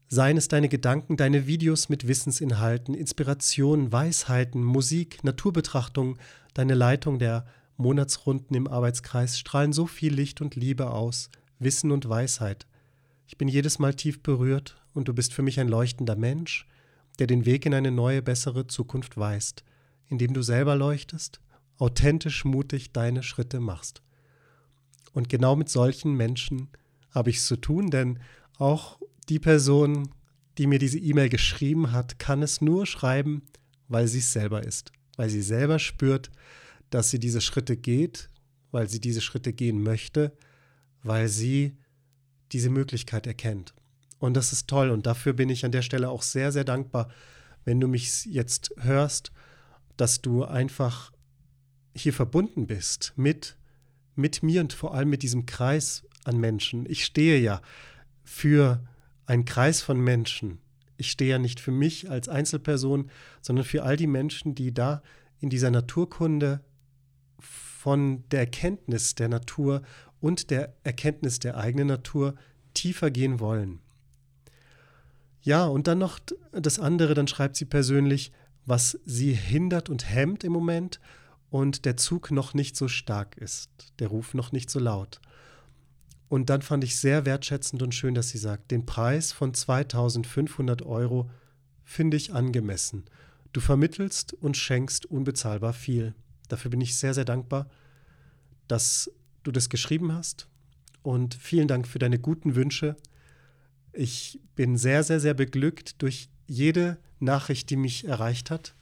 seien 0.08 0.36
es 0.36 0.48
deine 0.48 0.68
Gedanken, 0.68 1.16
deine 1.16 1.46
Videos 1.46 1.88
mit 1.88 2.08
Wissensinhalten, 2.08 2.94
Inspirationen, 2.94 3.92
Weisheiten, 3.92 4.62
Musik, 4.62 5.22
Naturbetrachtungen, 5.24 6.18
deine 6.54 6.74
Leitung 6.74 7.18
der 7.18 7.46
Monatsrunden 7.76 8.56
im 8.56 8.66
Arbeitskreis 8.66 9.38
strahlen 9.38 9.72
so 9.72 9.86
viel 9.86 10.14
Licht 10.14 10.40
und 10.40 10.54
Liebe 10.56 10.90
aus, 10.90 11.28
Wissen 11.58 11.90
und 11.90 12.08
Weisheit. 12.08 12.66
Ich 13.26 13.36
bin 13.38 13.48
jedes 13.48 13.78
Mal 13.78 13.94
tief 13.94 14.22
berührt 14.22 14.80
und 14.94 15.08
du 15.08 15.14
bist 15.14 15.34
für 15.34 15.42
mich 15.42 15.58
ein 15.58 15.68
leuchtender 15.68 16.16
Mensch, 16.16 16.66
der 17.18 17.26
den 17.26 17.44
Weg 17.44 17.66
in 17.66 17.74
eine 17.74 17.90
neue, 17.90 18.22
bessere 18.22 18.66
Zukunft 18.66 19.16
weist, 19.16 19.64
indem 20.08 20.32
du 20.32 20.42
selber 20.42 20.76
leuchtest, 20.76 21.40
authentisch 21.78 22.44
mutig 22.44 22.92
deine 22.92 23.22
Schritte 23.22 23.60
machst. 23.60 24.02
Und 25.12 25.28
genau 25.28 25.56
mit 25.56 25.68
solchen 25.68 26.14
Menschen 26.14 26.68
habe 27.10 27.30
ich 27.30 27.38
es 27.38 27.46
zu 27.46 27.56
tun, 27.56 27.90
denn 27.90 28.20
auch 28.58 29.00
die 29.28 29.38
Person, 29.38 30.10
die 30.58 30.66
mir 30.66 30.78
diese 30.78 30.98
E-Mail 30.98 31.28
geschrieben 31.28 31.92
hat, 31.92 32.18
kann 32.18 32.42
es 32.42 32.60
nur 32.60 32.86
schreiben, 32.86 33.42
weil 33.88 34.08
sie 34.08 34.18
es 34.18 34.32
selber 34.32 34.64
ist, 34.64 34.92
weil 35.16 35.30
sie 35.30 35.42
selber 35.42 35.78
spürt, 35.78 36.30
dass 36.90 37.10
sie 37.10 37.18
diese 37.18 37.40
Schritte 37.40 37.76
geht, 37.76 38.30
weil 38.70 38.88
sie 38.88 39.00
diese 39.00 39.20
Schritte 39.20 39.52
gehen 39.52 39.82
möchte, 39.82 40.32
weil 41.02 41.28
sie 41.28 41.76
diese 42.52 42.70
Möglichkeit 42.70 43.26
erkennt. 43.26 43.74
Und 44.18 44.34
das 44.34 44.52
ist 44.52 44.68
toll 44.68 44.90
und 44.90 45.06
dafür 45.06 45.32
bin 45.32 45.48
ich 45.48 45.64
an 45.64 45.72
der 45.72 45.82
Stelle 45.82 46.08
auch 46.08 46.22
sehr, 46.22 46.52
sehr 46.52 46.64
dankbar, 46.64 47.08
wenn 47.64 47.80
du 47.80 47.88
mich 47.88 48.24
jetzt 48.24 48.72
hörst, 48.78 49.32
dass 49.96 50.22
du 50.22 50.44
einfach 50.44 51.12
hier 51.94 52.12
verbunden 52.12 52.66
bist 52.66 53.12
mit, 53.16 53.56
mit 54.14 54.42
mir 54.42 54.60
und 54.60 54.72
vor 54.72 54.94
allem 54.94 55.10
mit 55.10 55.22
diesem 55.22 55.46
Kreis 55.46 56.04
an 56.24 56.38
Menschen. 56.38 56.86
Ich 56.88 57.04
stehe 57.04 57.38
ja 57.38 57.60
für 58.22 58.86
einen 59.26 59.44
Kreis 59.44 59.82
von 59.82 60.00
Menschen. 60.00 60.58
Ich 60.96 61.10
stehe 61.10 61.30
ja 61.30 61.38
nicht 61.38 61.60
für 61.60 61.72
mich 61.72 62.10
als 62.10 62.28
Einzelperson, 62.28 63.10
sondern 63.42 63.64
für 63.64 63.82
all 63.82 63.96
die 63.96 64.06
Menschen, 64.06 64.54
die 64.54 64.72
da 64.72 65.02
in 65.40 65.50
dieser 65.50 65.70
Naturkunde 65.70 66.64
von 67.38 68.24
der 68.30 68.40
Erkenntnis 68.40 69.14
der 69.14 69.28
Natur 69.28 69.82
und 70.20 70.50
der 70.50 70.74
Erkenntnis 70.84 71.38
der 71.38 71.56
eigenen 71.56 71.88
Natur 71.88 72.34
tiefer 72.74 73.10
gehen 73.10 73.40
wollen. 73.40 73.80
Ja, 75.42 75.66
und 75.66 75.86
dann 75.86 75.98
noch 75.98 76.18
das 76.52 76.78
andere, 76.78 77.14
dann 77.14 77.28
schreibt 77.28 77.56
sie 77.56 77.66
persönlich, 77.66 78.32
was 78.64 78.98
sie 79.04 79.32
hindert 79.32 79.88
und 79.88 80.10
hemmt 80.10 80.42
im 80.42 80.52
Moment 80.52 81.00
und 81.50 81.84
der 81.84 81.96
Zug 81.96 82.30
noch 82.32 82.52
nicht 82.52 82.76
so 82.76 82.88
stark 82.88 83.36
ist, 83.36 83.70
der 84.00 84.08
Ruf 84.08 84.34
noch 84.34 84.52
nicht 84.52 84.70
so 84.70 84.80
laut. 84.80 85.20
Und 86.28 86.50
dann 86.50 86.62
fand 86.62 86.82
ich 86.82 86.96
sehr 86.96 87.24
wertschätzend 87.24 87.82
und 87.82 87.94
schön, 87.94 88.14
dass 88.14 88.30
sie 88.30 88.38
sagt, 88.38 88.72
den 88.72 88.84
Preis 88.84 89.30
von 89.30 89.54
2500 89.54 90.82
Euro 90.82 91.30
finde 91.84 92.16
ich 92.16 92.34
angemessen. 92.34 93.04
Du 93.52 93.60
vermittelst 93.60 94.34
und 94.34 94.56
schenkst 94.56 95.06
unbezahlbar 95.06 95.72
viel. 95.72 96.14
Dafür 96.48 96.70
bin 96.70 96.80
ich 96.80 96.98
sehr, 96.98 97.14
sehr 97.14 97.24
dankbar, 97.24 97.68
dass 98.66 99.10
du 99.46 99.52
das 99.52 99.68
geschrieben 99.68 100.12
hast. 100.12 100.48
Und 101.02 101.34
vielen 101.34 101.68
Dank 101.68 101.86
für 101.86 101.98
deine 101.98 102.18
guten 102.18 102.56
Wünsche. 102.56 102.96
Ich 103.92 104.40
bin 104.54 104.76
sehr, 104.76 105.04
sehr, 105.04 105.20
sehr 105.20 105.34
beglückt 105.34 106.02
durch 106.02 106.28
jede 106.46 106.98
Nachricht, 107.20 107.70
die 107.70 107.76
mich 107.76 108.06
erreicht 108.06 108.50
hat, 108.50 108.74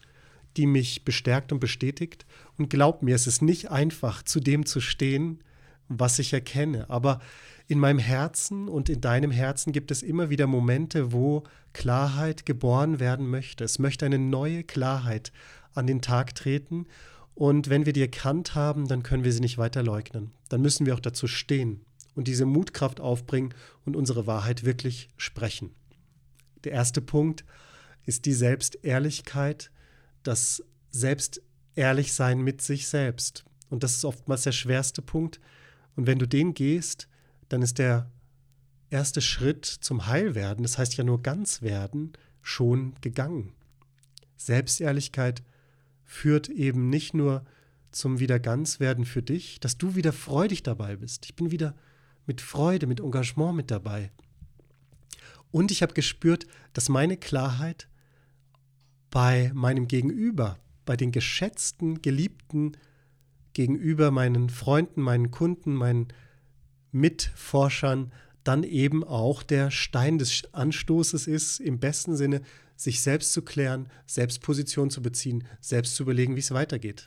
die 0.56 0.66
mich 0.66 1.04
bestärkt 1.04 1.52
und 1.52 1.60
bestätigt. 1.60 2.26
Und 2.56 2.70
glaub 2.70 3.02
mir, 3.02 3.14
es 3.14 3.26
ist 3.26 3.42
nicht 3.42 3.70
einfach, 3.70 4.22
zu 4.22 4.40
dem 4.40 4.66
zu 4.66 4.80
stehen, 4.80 5.42
was 5.88 6.18
ich 6.18 6.32
erkenne. 6.32 6.88
Aber 6.88 7.20
in 7.66 7.78
meinem 7.78 7.98
Herzen 7.98 8.68
und 8.68 8.88
in 8.88 9.00
deinem 9.00 9.30
Herzen 9.30 9.72
gibt 9.72 9.90
es 9.90 10.02
immer 10.02 10.30
wieder 10.30 10.46
Momente, 10.46 11.12
wo 11.12 11.44
Klarheit 11.72 12.46
geboren 12.46 13.00
werden 13.00 13.28
möchte. 13.28 13.64
Es 13.64 13.78
möchte 13.78 14.06
eine 14.06 14.18
neue 14.18 14.64
Klarheit 14.64 15.32
an 15.74 15.86
den 15.86 16.00
Tag 16.00 16.34
treten. 16.34 16.86
Und 17.34 17.68
wenn 17.68 17.84
wir 17.86 17.92
die 17.92 18.02
erkannt 18.02 18.54
haben, 18.54 18.86
dann 18.86 19.02
können 19.02 19.24
wir 19.24 19.32
sie 19.32 19.40
nicht 19.40 19.58
weiter 19.58 19.82
leugnen. 19.82 20.32
Dann 20.48 20.62
müssen 20.62 20.86
wir 20.86 20.94
auch 20.94 21.00
dazu 21.00 21.26
stehen 21.26 21.80
und 22.14 22.28
diese 22.28 22.46
Mutkraft 22.46 23.00
aufbringen 23.00 23.54
und 23.84 23.96
unsere 23.96 24.26
Wahrheit 24.26 24.64
wirklich 24.64 25.08
sprechen. 25.16 25.70
Der 26.62 26.72
erste 26.72 27.00
Punkt 27.00 27.44
ist 28.06 28.24
die 28.24 28.32
Selbstehrlichkeit, 28.32 29.70
das 30.22 30.62
Selbstehrlichsein 30.90 32.40
mit 32.40 32.62
sich 32.62 32.86
selbst. 32.86 33.44
Und 33.68 33.82
das 33.82 33.94
ist 33.94 34.04
oftmals 34.04 34.42
der 34.42 34.52
schwerste 34.52 35.02
Punkt, 35.02 35.40
und 35.96 36.06
wenn 36.06 36.18
du 36.18 36.26
den 36.26 36.54
gehst, 36.54 37.08
dann 37.48 37.62
ist 37.62 37.78
der 37.78 38.10
erste 38.90 39.20
Schritt 39.20 39.64
zum 39.64 40.06
Heilwerden, 40.06 40.62
das 40.62 40.78
heißt 40.78 40.96
ja 40.96 41.04
nur 41.04 41.22
ganz 41.22 41.62
werden, 41.62 42.12
schon 42.42 42.94
gegangen. 43.00 43.52
Selbstehrlichkeit 44.36 45.42
führt 46.04 46.48
eben 46.48 46.90
nicht 46.90 47.14
nur 47.14 47.44
zum 47.90 48.18
wieder 48.18 48.38
ganz 48.38 48.80
werden 48.80 49.04
für 49.04 49.22
dich, 49.22 49.60
dass 49.60 49.78
du 49.78 49.94
wieder 49.94 50.12
freudig 50.12 50.62
dabei 50.62 50.96
bist. 50.96 51.24
Ich 51.26 51.36
bin 51.36 51.50
wieder 51.50 51.74
mit 52.26 52.40
Freude, 52.40 52.86
mit 52.86 53.00
Engagement 53.00 53.54
mit 53.54 53.70
dabei. 53.70 54.10
Und 55.50 55.70
ich 55.70 55.82
habe 55.82 55.94
gespürt, 55.94 56.46
dass 56.72 56.88
meine 56.88 57.16
Klarheit 57.16 57.88
bei 59.10 59.52
meinem 59.54 59.86
Gegenüber, 59.86 60.58
bei 60.84 60.96
den 60.96 61.12
geschätzten, 61.12 62.02
geliebten 62.02 62.72
gegenüber 63.52 64.10
meinen 64.10 64.50
Freunden, 64.50 65.00
meinen 65.00 65.30
Kunden, 65.30 65.74
meinen 65.74 66.08
Mitforschern 66.90 68.12
dann 68.42 68.62
eben 68.62 69.04
auch 69.04 69.42
der 69.42 69.70
Stein 69.70 70.18
des 70.18 70.42
Anstoßes 70.52 71.26
ist, 71.26 71.60
im 71.60 71.78
besten 71.78 72.16
Sinne, 72.16 72.42
sich 72.76 73.00
selbst 73.00 73.32
zu 73.32 73.42
klären, 73.42 73.88
selbst 74.06 74.40
Position 74.40 74.90
zu 74.90 75.02
beziehen, 75.02 75.44
selbst 75.60 75.96
zu 75.96 76.02
überlegen, 76.02 76.36
wie 76.36 76.40
es 76.40 76.50
weitergeht. 76.50 77.06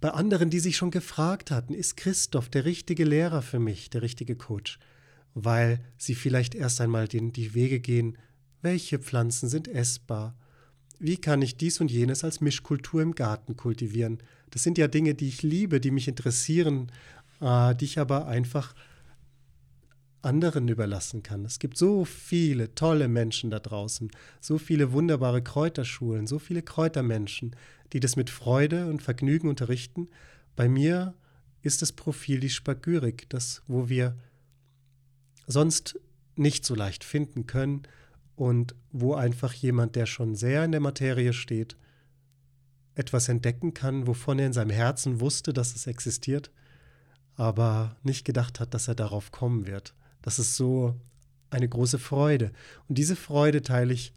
Bei 0.00 0.10
anderen, 0.10 0.50
die 0.50 0.60
sich 0.60 0.76
schon 0.76 0.90
gefragt 0.90 1.50
hatten, 1.50 1.72
ist 1.72 1.96
Christoph 1.96 2.48
der 2.48 2.64
richtige 2.64 3.04
Lehrer 3.04 3.42
für 3.42 3.58
mich, 3.58 3.88
der 3.90 4.02
richtige 4.02 4.36
Coach, 4.36 4.78
weil 5.34 5.80
sie 5.96 6.14
vielleicht 6.14 6.54
erst 6.54 6.80
einmal 6.80 7.08
den, 7.08 7.32
die 7.32 7.54
Wege 7.54 7.80
gehen, 7.80 8.18
welche 8.62 8.98
Pflanzen 8.98 9.48
sind 9.48 9.68
essbar, 9.68 10.36
wie 10.98 11.16
kann 11.16 11.42
ich 11.42 11.56
dies 11.56 11.80
und 11.80 11.90
jenes 11.90 12.24
als 12.24 12.40
Mischkultur 12.40 13.02
im 13.02 13.14
Garten 13.14 13.56
kultivieren, 13.56 14.18
das 14.50 14.62
sind 14.62 14.78
ja 14.78 14.88
Dinge, 14.88 15.14
die 15.14 15.28
ich 15.28 15.42
liebe, 15.42 15.80
die 15.80 15.90
mich 15.90 16.08
interessieren, 16.08 16.90
äh, 17.40 17.74
die 17.74 17.84
ich 17.84 17.98
aber 17.98 18.26
einfach 18.26 18.74
anderen 20.26 20.68
überlassen 20.68 21.22
kann. 21.22 21.44
Es 21.44 21.58
gibt 21.58 21.78
so 21.78 22.04
viele 22.04 22.74
tolle 22.74 23.08
Menschen 23.08 23.50
da 23.50 23.60
draußen, 23.60 24.10
so 24.40 24.58
viele 24.58 24.92
wunderbare 24.92 25.42
Kräuterschulen, 25.42 26.26
so 26.26 26.38
viele 26.38 26.62
Kräutermenschen, 26.62 27.56
die 27.92 28.00
das 28.00 28.16
mit 28.16 28.28
Freude 28.28 28.88
und 28.88 29.02
Vergnügen 29.02 29.48
unterrichten. 29.48 30.08
Bei 30.56 30.68
mir 30.68 31.14
ist 31.62 31.82
das 31.82 31.92
Profil 31.92 32.40
die 32.40 32.50
Spagyrik, 32.50 33.30
das, 33.30 33.62
wo 33.66 33.88
wir 33.88 34.16
sonst 35.46 35.98
nicht 36.34 36.64
so 36.64 36.74
leicht 36.74 37.04
finden 37.04 37.46
können 37.46 37.82
und 38.34 38.74
wo 38.92 39.14
einfach 39.14 39.52
jemand, 39.52 39.96
der 39.96 40.06
schon 40.06 40.34
sehr 40.34 40.64
in 40.64 40.72
der 40.72 40.80
Materie 40.80 41.32
steht, 41.32 41.76
etwas 42.94 43.28
entdecken 43.28 43.74
kann, 43.74 44.06
wovon 44.06 44.38
er 44.38 44.46
in 44.46 44.52
seinem 44.52 44.70
Herzen 44.70 45.20
wusste, 45.20 45.52
dass 45.52 45.74
es 45.74 45.86
existiert, 45.86 46.50
aber 47.36 47.96
nicht 48.02 48.24
gedacht 48.24 48.60
hat, 48.60 48.74
dass 48.74 48.88
er 48.88 48.94
darauf 48.94 49.30
kommen 49.30 49.66
wird. 49.66 49.94
Das 50.26 50.40
ist 50.40 50.56
so 50.56 50.92
eine 51.50 51.68
große 51.68 52.00
Freude. 52.00 52.50
Und 52.88 52.98
diese 52.98 53.14
Freude 53.14 53.62
teile 53.62 53.94
ich 53.94 54.12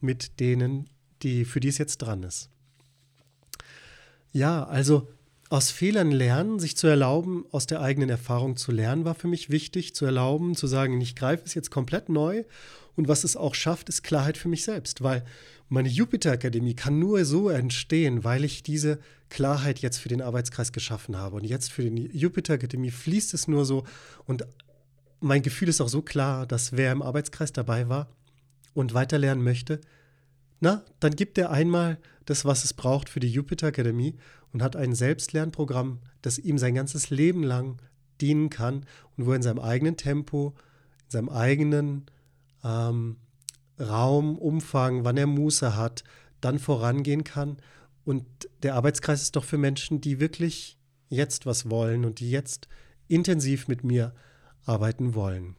mit 0.00 0.40
denen, 0.40 0.90
die, 1.22 1.44
für 1.44 1.60
die 1.60 1.68
es 1.68 1.78
jetzt 1.78 1.98
dran 1.98 2.24
ist. 2.24 2.50
Ja, 4.32 4.64
also 4.64 5.06
aus 5.50 5.70
Fehlern 5.70 6.10
lernen, 6.10 6.58
sich 6.58 6.76
zu 6.76 6.88
erlauben, 6.88 7.44
aus 7.52 7.68
der 7.68 7.80
eigenen 7.80 8.08
Erfahrung 8.08 8.56
zu 8.56 8.72
lernen, 8.72 9.04
war 9.04 9.14
für 9.14 9.28
mich 9.28 9.50
wichtig, 9.50 9.94
zu 9.94 10.04
erlauben, 10.04 10.56
zu 10.56 10.66
sagen, 10.66 11.00
ich 11.00 11.14
greife 11.14 11.44
es 11.46 11.54
jetzt 11.54 11.70
komplett 11.70 12.08
neu 12.08 12.42
Und 12.96 13.06
was 13.06 13.22
es 13.22 13.36
auch 13.36 13.54
schafft, 13.54 13.88
ist 13.88 14.02
Klarheit 14.02 14.36
für 14.36 14.48
mich 14.48 14.64
selbst, 14.64 15.04
weil 15.04 15.24
meine 15.68 15.90
Jupiter-Akademie 15.90 16.74
kann 16.74 16.98
nur 16.98 17.24
so 17.24 17.50
entstehen, 17.50 18.24
weil 18.24 18.44
ich 18.44 18.64
diese 18.64 18.98
Klarheit 19.28 19.78
jetzt 19.78 19.98
für 19.98 20.08
den 20.08 20.22
Arbeitskreis 20.22 20.72
geschaffen 20.72 21.16
habe. 21.16 21.36
Und 21.36 21.44
jetzt 21.44 21.70
für 21.70 21.88
die 21.88 22.10
Jupiter-Akademie 22.18 22.90
fließt 22.90 23.32
es 23.32 23.46
nur 23.46 23.64
so. 23.64 23.84
Und 24.24 24.44
mein 25.22 25.42
Gefühl 25.42 25.68
ist 25.68 25.80
auch 25.80 25.88
so 25.88 26.02
klar, 26.02 26.46
dass 26.46 26.76
wer 26.76 26.92
im 26.92 27.02
Arbeitskreis 27.02 27.52
dabei 27.52 27.88
war 27.88 28.08
und 28.74 28.94
weiterlernen 28.94 29.42
möchte, 29.42 29.80
na, 30.60 30.84
dann 31.00 31.16
gibt 31.16 31.38
er 31.38 31.50
einmal 31.50 31.98
das, 32.24 32.44
was 32.44 32.64
es 32.64 32.72
braucht 32.72 33.08
für 33.08 33.20
die 33.20 33.30
Jupiter 33.30 33.68
Akademie 33.68 34.14
und 34.52 34.62
hat 34.62 34.76
ein 34.76 34.94
Selbstlernprogramm, 34.94 36.00
das 36.22 36.38
ihm 36.38 36.58
sein 36.58 36.74
ganzes 36.74 37.10
Leben 37.10 37.42
lang 37.42 37.80
dienen 38.20 38.50
kann 38.50 38.86
und 39.16 39.26
wo 39.26 39.30
er 39.30 39.36
in 39.36 39.42
seinem 39.42 39.58
eigenen 39.58 39.96
Tempo, 39.96 40.54
in 41.04 41.10
seinem 41.10 41.28
eigenen 41.28 42.06
ähm, 42.62 43.16
Raum, 43.80 44.38
Umfang, 44.38 45.04
wann 45.04 45.16
er 45.16 45.26
Muße 45.26 45.76
hat, 45.76 46.04
dann 46.40 46.58
vorangehen 46.58 47.24
kann. 47.24 47.56
Und 48.04 48.24
der 48.62 48.74
Arbeitskreis 48.74 49.22
ist 49.22 49.36
doch 49.36 49.44
für 49.44 49.58
Menschen, 49.58 50.00
die 50.00 50.20
wirklich 50.20 50.78
jetzt 51.08 51.46
was 51.46 51.70
wollen 51.70 52.04
und 52.04 52.20
die 52.20 52.30
jetzt 52.30 52.68
intensiv 53.08 53.68
mit 53.68 53.84
mir 53.84 54.14
arbeiten 54.64 55.14
wollen. 55.14 55.56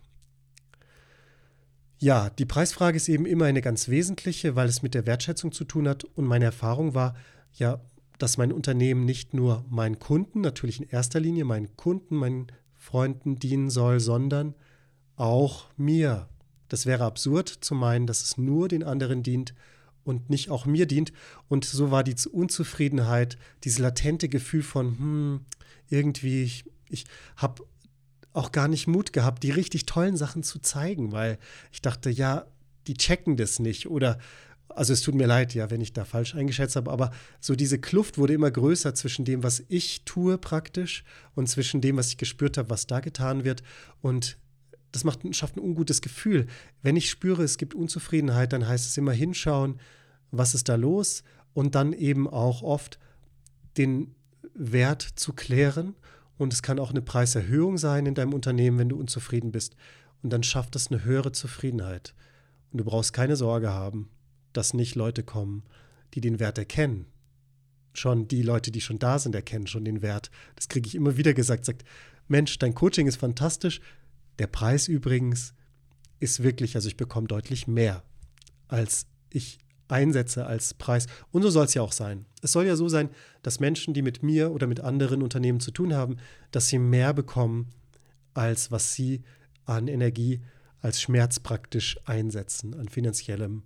Ja, 1.99 2.29
die 2.29 2.45
Preisfrage 2.45 2.97
ist 2.97 3.07
eben 3.07 3.25
immer 3.25 3.45
eine 3.45 3.61
ganz 3.61 3.87
wesentliche, 3.87 4.55
weil 4.55 4.67
es 4.67 4.81
mit 4.81 4.93
der 4.93 5.05
Wertschätzung 5.05 5.51
zu 5.53 5.63
tun 5.63 5.87
hat. 5.87 6.03
Und 6.03 6.25
meine 6.25 6.45
Erfahrung 6.45 6.93
war 6.93 7.15
ja, 7.53 7.79
dass 8.17 8.37
mein 8.37 8.51
Unternehmen 8.51 9.05
nicht 9.05 9.33
nur 9.33 9.65
meinen 9.69 9.99
Kunden, 9.99 10.41
natürlich 10.41 10.81
in 10.81 10.89
erster 10.89 11.19
Linie 11.19 11.45
meinen 11.45 11.75
Kunden, 11.77 12.15
meinen 12.15 12.47
Freunden 12.77 13.39
dienen 13.39 13.69
soll, 13.69 13.99
sondern 13.99 14.53
auch 15.15 15.69
mir. 15.77 16.27
Das 16.67 16.85
wäre 16.85 17.05
absurd 17.05 17.47
zu 17.47 17.75
meinen, 17.75 18.07
dass 18.07 18.21
es 18.21 18.37
nur 18.37 18.67
den 18.67 18.83
anderen 18.83 19.23
dient 19.23 19.53
und 20.03 20.29
nicht 20.29 20.49
auch 20.49 20.65
mir 20.65 20.85
dient. 20.85 21.13
Und 21.47 21.65
so 21.65 21.91
war 21.91 22.03
die 22.03 22.15
Unzufriedenheit, 22.29 23.37
dieses 23.63 23.79
latente 23.79 24.27
Gefühl 24.27 24.63
von, 24.63 24.97
hm, 24.97 25.39
irgendwie, 25.89 26.43
ich, 26.43 26.65
ich 26.89 27.05
habe 27.37 27.63
auch 28.33 28.51
gar 28.51 28.67
nicht 28.67 28.87
Mut 28.87 29.13
gehabt, 29.13 29.43
die 29.43 29.51
richtig 29.51 29.85
tollen 29.85 30.17
Sachen 30.17 30.43
zu 30.43 30.59
zeigen, 30.59 31.11
weil 31.11 31.37
ich 31.71 31.81
dachte, 31.81 32.09
ja, 32.09 32.45
die 32.87 32.95
checken 32.95 33.37
das 33.37 33.59
nicht. 33.59 33.87
Oder 33.89 34.17
also 34.69 34.91
es 34.93 35.01
tut 35.01 35.15
mir 35.15 35.27
leid, 35.27 35.53
ja, 35.53 35.69
wenn 35.69 35.81
ich 35.81 35.93
da 35.93 36.03
falsch 36.03 36.35
eingeschätzt 36.35 36.75
habe, 36.75 36.91
aber 36.91 37.11
so 37.39 37.55
diese 37.55 37.79
Kluft 37.79 38.17
wurde 38.17 38.33
immer 38.33 38.49
größer 38.49 38.95
zwischen 38.95 39.23
dem, 39.23 39.43
was 39.43 39.63
ich 39.67 40.03
tue 40.03 40.37
praktisch 40.37 41.03
und 41.35 41.47
zwischen 41.47 41.79
dem, 41.81 41.97
was 41.97 42.09
ich 42.09 42.17
gespürt 42.17 42.57
habe, 42.57 42.69
was 42.69 42.87
da 42.87 42.99
getan 42.99 43.43
wird. 43.43 43.61
Und 44.01 44.37
das 44.91 45.03
macht, 45.03 45.19
schafft 45.35 45.57
ein 45.57 45.61
ungutes 45.61 46.01
Gefühl. 46.01 46.47
Wenn 46.81 46.95
ich 46.95 47.09
spüre, 47.09 47.43
es 47.43 47.57
gibt 47.57 47.75
Unzufriedenheit, 47.75 48.53
dann 48.53 48.67
heißt 48.67 48.87
es 48.87 48.97
immer 48.97 49.13
hinschauen, 49.13 49.79
was 50.31 50.55
ist 50.55 50.69
da 50.69 50.75
los? 50.75 51.23
Und 51.53 51.75
dann 51.75 51.93
eben 51.93 52.27
auch 52.27 52.63
oft 52.63 52.97
den 53.77 54.15
Wert 54.55 55.01
zu 55.01 55.33
klären 55.33 55.95
und 56.37 56.53
es 56.53 56.61
kann 56.61 56.79
auch 56.79 56.89
eine 56.89 57.01
Preiserhöhung 57.01 57.77
sein 57.77 58.05
in 58.05 58.15
deinem 58.15 58.33
Unternehmen, 58.33 58.79
wenn 58.79 58.89
du 58.89 58.97
unzufrieden 58.97 59.51
bist. 59.51 59.75
Und 60.21 60.31
dann 60.31 60.43
schafft 60.43 60.75
das 60.75 60.87
eine 60.87 61.03
höhere 61.03 61.31
Zufriedenheit. 61.31 62.13
Und 62.71 62.79
du 62.79 62.85
brauchst 62.85 63.13
keine 63.13 63.35
Sorge 63.35 63.69
haben, 63.69 64.09
dass 64.51 64.73
nicht 64.73 64.95
Leute 64.95 65.23
kommen, 65.23 65.63
die 66.13 66.21
den 66.21 66.39
Wert 66.39 66.57
erkennen. 66.57 67.05
Schon 67.93 68.27
die 68.27 68.41
Leute, 68.41 68.71
die 68.71 68.81
schon 68.81 68.99
da 68.99 69.19
sind, 69.19 69.35
erkennen 69.35 69.67
schon 69.67 69.85
den 69.85 70.01
Wert. 70.01 70.31
Das 70.55 70.67
kriege 70.67 70.87
ich 70.87 70.95
immer 70.95 71.17
wieder 71.17 71.33
gesagt. 71.33 71.65
Sagt, 71.65 71.83
Mensch, 72.27 72.57
dein 72.57 72.73
Coaching 72.73 73.07
ist 73.07 73.17
fantastisch. 73.17 73.81
Der 74.39 74.47
Preis 74.47 74.87
übrigens 74.87 75.53
ist 76.19 76.41
wirklich, 76.41 76.75
also 76.75 76.87
ich 76.87 76.97
bekomme 76.97 77.27
deutlich 77.27 77.67
mehr, 77.67 78.03
als 78.67 79.05
ich 79.29 79.59
einsetze 79.93 80.45
als 80.45 80.73
Preis. 80.73 81.05
Und 81.31 81.43
so 81.43 81.49
soll 81.49 81.65
es 81.65 81.73
ja 81.73 81.81
auch 81.81 81.91
sein. 81.91 82.25
Es 82.41 82.51
soll 82.51 82.65
ja 82.65 82.75
so 82.75 82.89
sein, 82.89 83.09
dass 83.43 83.59
Menschen, 83.59 83.93
die 83.93 84.01
mit 84.01 84.23
mir 84.23 84.51
oder 84.51 84.67
mit 84.67 84.81
anderen 84.81 85.21
Unternehmen 85.21 85.59
zu 85.59 85.71
tun 85.71 85.93
haben, 85.93 86.17
dass 86.51 86.67
sie 86.67 86.79
mehr 86.79 87.13
bekommen, 87.13 87.69
als 88.33 88.71
was 88.71 88.93
sie 88.93 89.21
an 89.65 89.87
Energie 89.87 90.41
als 90.81 90.99
Schmerz 90.99 91.39
praktisch 91.39 91.97
einsetzen, 92.05 92.73
an 92.73 92.89
finanziellem 92.89 93.63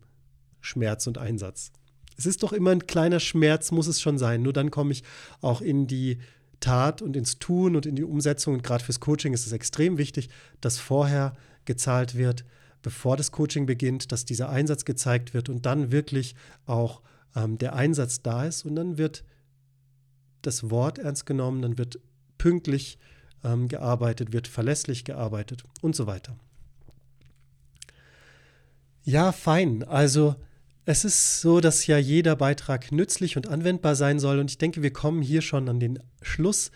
Schmerz 0.61 1.07
und 1.07 1.17
Einsatz. 1.17 1.71
Es 2.17 2.25
ist 2.25 2.43
doch 2.43 2.53
immer 2.53 2.71
ein 2.71 2.85
kleiner 2.85 3.19
Schmerz, 3.19 3.71
muss 3.71 3.87
es 3.87 4.01
schon 4.01 4.17
sein. 4.17 4.41
Nur 4.41 4.53
dann 4.53 4.69
komme 4.69 4.91
ich 4.91 5.03
auch 5.41 5.61
in 5.61 5.87
die 5.87 6.19
Tat 6.59 7.01
und 7.01 7.15
ins 7.15 7.39
Tun 7.39 7.75
und 7.75 7.85
in 7.85 7.95
die 7.95 8.03
Umsetzung. 8.03 8.55
Und 8.55 8.63
gerade 8.63 8.83
fürs 8.83 8.99
Coaching 8.99 9.33
ist 9.33 9.47
es 9.47 9.53
extrem 9.53 9.97
wichtig, 9.97 10.29
dass 10.61 10.77
vorher 10.77 11.35
gezahlt 11.65 12.15
wird, 12.15 12.43
bevor 12.81 13.17
das 13.17 13.31
Coaching 13.31 13.65
beginnt, 13.65 14.11
dass 14.11 14.25
dieser 14.25 14.49
Einsatz 14.49 14.85
gezeigt 14.85 15.33
wird 15.33 15.49
und 15.49 15.65
dann 15.65 15.91
wirklich 15.91 16.35
auch 16.65 17.01
ähm, 17.35 17.57
der 17.57 17.75
Einsatz 17.75 18.21
da 18.21 18.45
ist 18.45 18.65
und 18.65 18.75
dann 18.75 18.97
wird 18.97 19.23
das 20.41 20.69
Wort 20.69 20.99
ernst 20.99 21.25
genommen, 21.25 21.61
dann 21.61 21.77
wird 21.77 21.99
pünktlich 22.37 22.97
ähm, 23.43 23.67
gearbeitet, 23.67 24.33
wird 24.33 24.47
verlässlich 24.47 25.03
gearbeitet 25.03 25.63
und 25.81 25.95
so 25.95 26.07
weiter. 26.07 26.37
Ja, 29.03 29.31
fein. 29.31 29.83
Also 29.83 30.35
es 30.85 31.05
ist 31.05 31.41
so, 31.41 31.59
dass 31.59 31.87
ja 31.87 31.97
jeder 31.97 32.35
Beitrag 32.35 32.91
nützlich 32.91 33.37
und 33.37 33.47
anwendbar 33.47 33.95
sein 33.95 34.19
soll 34.19 34.39
und 34.39 34.51
ich 34.51 34.57
denke, 34.57 34.81
wir 34.83 34.93
kommen 34.93 35.21
hier 35.21 35.41
schon 35.41 35.69
an 35.69 35.79
den 35.79 35.99
Schluss 36.21 36.71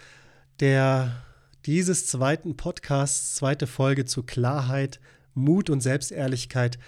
der 0.59 1.23
dieses 1.65 2.07
zweiten 2.07 2.57
Podcasts, 2.57 3.35
zweite 3.35 3.67
Folge 3.67 4.05
zu 4.05 4.23
Klarheit, 4.23 4.99
Mut 5.33 5.69
und 5.69 5.81
Selbstehrlichkeit. 5.81 6.79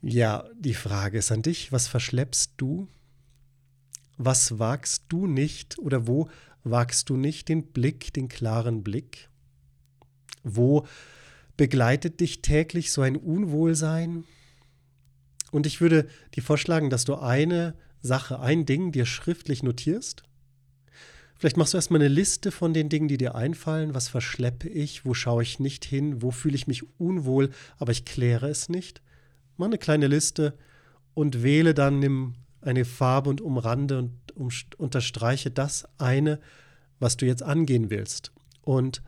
Ja, 0.00 0.48
die 0.58 0.74
Frage 0.74 1.18
ist 1.18 1.32
an 1.32 1.42
dich, 1.42 1.72
was 1.72 1.88
verschleppst 1.88 2.54
du? 2.56 2.88
Was 4.18 4.58
wagst 4.58 5.04
du 5.08 5.26
nicht 5.26 5.78
oder 5.78 6.06
wo 6.06 6.28
wagst 6.64 7.08
du 7.08 7.16
nicht 7.16 7.48
den 7.48 7.64
Blick, 7.66 8.12
den 8.12 8.28
klaren 8.28 8.82
Blick? 8.82 9.28
Wo 10.42 10.86
begleitet 11.56 12.20
dich 12.20 12.42
täglich 12.42 12.92
so 12.92 13.02
ein 13.02 13.16
Unwohlsein? 13.16 14.24
Und 15.50 15.66
ich 15.66 15.80
würde 15.80 16.08
dir 16.34 16.42
vorschlagen, 16.42 16.90
dass 16.90 17.04
du 17.04 17.16
eine 17.16 17.74
Sache, 18.00 18.40
ein 18.40 18.66
Ding 18.66 18.92
dir 18.92 19.06
schriftlich 19.06 19.62
notierst 19.62 20.24
Vielleicht 21.42 21.56
machst 21.56 21.72
du 21.72 21.78
erstmal 21.78 22.00
eine 22.00 22.06
Liste 22.06 22.52
von 22.52 22.72
den 22.72 22.88
Dingen, 22.88 23.08
die 23.08 23.18
dir 23.18 23.34
einfallen. 23.34 23.96
Was 23.96 24.06
verschleppe 24.06 24.68
ich? 24.68 25.04
Wo 25.04 25.12
schaue 25.12 25.42
ich 25.42 25.58
nicht 25.58 25.84
hin? 25.84 26.22
Wo 26.22 26.30
fühle 26.30 26.54
ich 26.54 26.68
mich 26.68 26.84
unwohl, 27.00 27.50
aber 27.78 27.90
ich 27.90 28.04
kläre 28.04 28.48
es 28.48 28.68
nicht? 28.68 29.02
Mach 29.56 29.66
eine 29.66 29.78
kleine 29.78 30.06
Liste 30.06 30.56
und 31.14 31.42
wähle 31.42 31.74
dann 31.74 32.36
eine 32.60 32.84
Farbe 32.84 33.28
und 33.28 33.40
umrande 33.40 33.98
und 33.98 34.12
um, 34.36 34.50
unterstreiche 34.76 35.50
das 35.50 35.88
eine, 35.98 36.38
was 37.00 37.16
du 37.16 37.26
jetzt 37.26 37.42
angehen 37.42 37.90
willst. 37.90 38.30
Und 38.60 39.02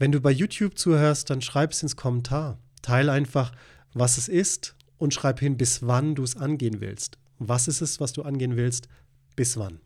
wenn 0.00 0.10
du 0.10 0.20
bei 0.20 0.32
YouTube 0.32 0.76
zuhörst, 0.76 1.30
dann 1.30 1.40
schreib 1.40 1.70
es 1.70 1.84
ins 1.84 1.94
Kommentar. 1.94 2.58
Teil 2.82 3.08
einfach, 3.08 3.52
was 3.92 4.18
es 4.18 4.26
ist 4.26 4.74
und 4.98 5.14
schreib 5.14 5.38
hin, 5.38 5.56
bis 5.56 5.86
wann 5.86 6.16
du 6.16 6.24
es 6.24 6.36
angehen 6.36 6.80
willst. 6.80 7.16
Was 7.38 7.68
ist 7.68 7.80
es, 7.80 8.00
was 8.00 8.12
du 8.12 8.22
angehen 8.22 8.56
willst? 8.56 8.88
Bis 9.36 9.56
wann? 9.56 9.78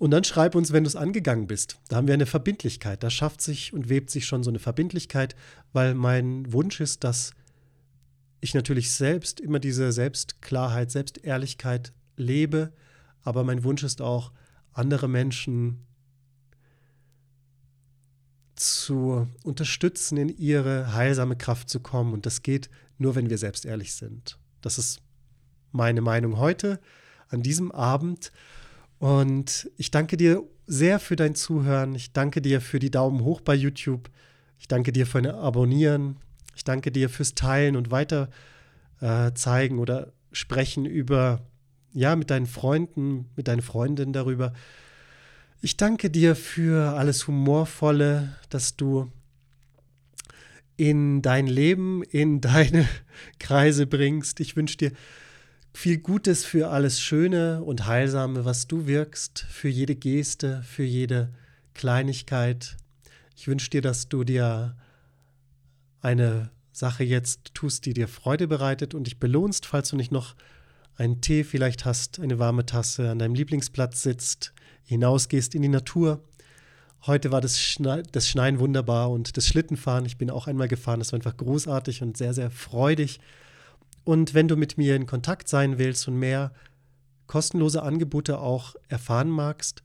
Und 0.00 0.12
dann 0.12 0.24
schreib 0.24 0.54
uns, 0.54 0.72
wenn 0.72 0.84
du 0.84 0.88
es 0.88 0.96
angegangen 0.96 1.46
bist. 1.46 1.78
Da 1.88 1.96
haben 1.96 2.06
wir 2.06 2.14
eine 2.14 2.24
Verbindlichkeit. 2.24 3.02
Da 3.02 3.10
schafft 3.10 3.42
sich 3.42 3.74
und 3.74 3.90
webt 3.90 4.08
sich 4.08 4.24
schon 4.24 4.42
so 4.42 4.50
eine 4.50 4.58
Verbindlichkeit, 4.58 5.36
weil 5.74 5.94
mein 5.94 6.50
Wunsch 6.54 6.80
ist, 6.80 7.04
dass 7.04 7.34
ich 8.40 8.54
natürlich 8.54 8.92
selbst 8.92 9.40
immer 9.40 9.58
diese 9.58 9.92
Selbstklarheit, 9.92 10.90
Selbstehrlichkeit 10.90 11.92
lebe. 12.16 12.72
Aber 13.24 13.44
mein 13.44 13.62
Wunsch 13.62 13.82
ist 13.82 14.00
auch, 14.00 14.32
andere 14.72 15.06
Menschen 15.06 15.84
zu 18.54 19.28
unterstützen, 19.44 20.16
in 20.16 20.30
ihre 20.30 20.94
heilsame 20.94 21.36
Kraft 21.36 21.68
zu 21.68 21.78
kommen. 21.78 22.14
Und 22.14 22.24
das 22.24 22.40
geht 22.40 22.70
nur, 22.96 23.16
wenn 23.16 23.28
wir 23.28 23.36
selbst 23.36 23.66
ehrlich 23.66 23.92
sind. 23.92 24.38
Das 24.62 24.78
ist 24.78 25.02
meine 25.72 26.00
Meinung 26.00 26.38
heute, 26.38 26.80
an 27.28 27.42
diesem 27.42 27.70
Abend. 27.70 28.32
Und 29.00 29.70
ich 29.78 29.90
danke 29.90 30.18
dir 30.18 30.42
sehr 30.66 31.00
für 31.00 31.16
dein 31.16 31.34
Zuhören. 31.34 31.94
Ich 31.94 32.12
danke 32.12 32.42
dir 32.42 32.60
für 32.60 32.78
die 32.78 32.90
Daumen 32.90 33.24
hoch 33.24 33.40
bei 33.40 33.54
YouTube. 33.54 34.10
Ich 34.58 34.68
danke 34.68 34.92
dir 34.92 35.06
für 35.06 35.18
ein 35.18 35.26
Abonnieren. 35.26 36.16
Ich 36.54 36.64
danke 36.64 36.92
dir 36.92 37.08
fürs 37.08 37.34
Teilen 37.34 37.76
und 37.76 37.90
weiter 37.90 38.28
äh, 39.00 39.32
zeigen 39.32 39.78
oder 39.78 40.12
sprechen 40.32 40.84
über, 40.84 41.40
ja, 41.94 42.14
mit 42.14 42.28
deinen 42.28 42.44
Freunden, 42.44 43.30
mit 43.36 43.48
deinen 43.48 43.62
Freundinnen 43.62 44.12
darüber. 44.12 44.52
Ich 45.62 45.78
danke 45.78 46.10
dir 46.10 46.36
für 46.36 46.98
alles 46.98 47.26
Humorvolle, 47.26 48.36
dass 48.50 48.76
du 48.76 49.10
in 50.76 51.22
dein 51.22 51.46
Leben, 51.46 52.02
in 52.02 52.40
deine 52.42 52.86
Kreise 53.38 53.86
bringst. 53.86 54.40
Ich 54.40 54.56
wünsche 54.56 54.76
dir 54.76 54.92
viel 55.72 55.98
Gutes 55.98 56.44
für 56.44 56.70
alles 56.70 57.00
Schöne 57.00 57.62
und 57.62 57.86
Heilsame, 57.86 58.44
was 58.44 58.66
du 58.66 58.86
wirkst, 58.86 59.46
für 59.48 59.68
jede 59.68 59.94
Geste, 59.94 60.62
für 60.62 60.82
jede 60.82 61.32
Kleinigkeit. 61.74 62.76
Ich 63.36 63.48
wünsche 63.48 63.70
dir, 63.70 63.80
dass 63.80 64.08
du 64.08 64.24
dir 64.24 64.76
eine 66.02 66.50
Sache 66.72 67.04
jetzt 67.04 67.54
tust, 67.54 67.86
die 67.86 67.94
dir 67.94 68.08
Freude 68.08 68.48
bereitet 68.48 68.94
und 68.94 69.04
dich 69.04 69.18
belohnst, 69.18 69.66
falls 69.66 69.90
du 69.90 69.96
nicht 69.96 70.12
noch 70.12 70.34
einen 70.96 71.20
Tee 71.20 71.44
vielleicht 71.44 71.84
hast, 71.84 72.20
eine 72.20 72.38
warme 72.38 72.66
Tasse, 72.66 73.10
an 73.10 73.18
deinem 73.18 73.34
Lieblingsplatz 73.34 74.02
sitzt, 74.02 74.52
hinausgehst 74.84 75.54
in 75.54 75.62
die 75.62 75.68
Natur. 75.68 76.22
Heute 77.06 77.32
war 77.32 77.40
das, 77.40 77.58
Schne 77.58 78.02
das 78.12 78.28
Schneien 78.28 78.58
wunderbar 78.58 79.10
und 79.10 79.36
das 79.36 79.46
Schlittenfahren, 79.46 80.04
ich 80.04 80.18
bin 80.18 80.30
auch 80.30 80.46
einmal 80.46 80.68
gefahren, 80.68 81.00
das 81.00 81.12
war 81.12 81.18
einfach 81.18 81.36
großartig 81.36 82.02
und 82.02 82.16
sehr, 82.16 82.34
sehr 82.34 82.50
freudig. 82.50 83.20
Und 84.04 84.34
wenn 84.34 84.48
du 84.48 84.56
mit 84.56 84.78
mir 84.78 84.96
in 84.96 85.06
Kontakt 85.06 85.48
sein 85.48 85.78
willst 85.78 86.08
und 86.08 86.18
mehr 86.18 86.52
kostenlose 87.26 87.82
Angebote 87.82 88.40
auch 88.40 88.74
erfahren 88.88 89.30
magst, 89.30 89.82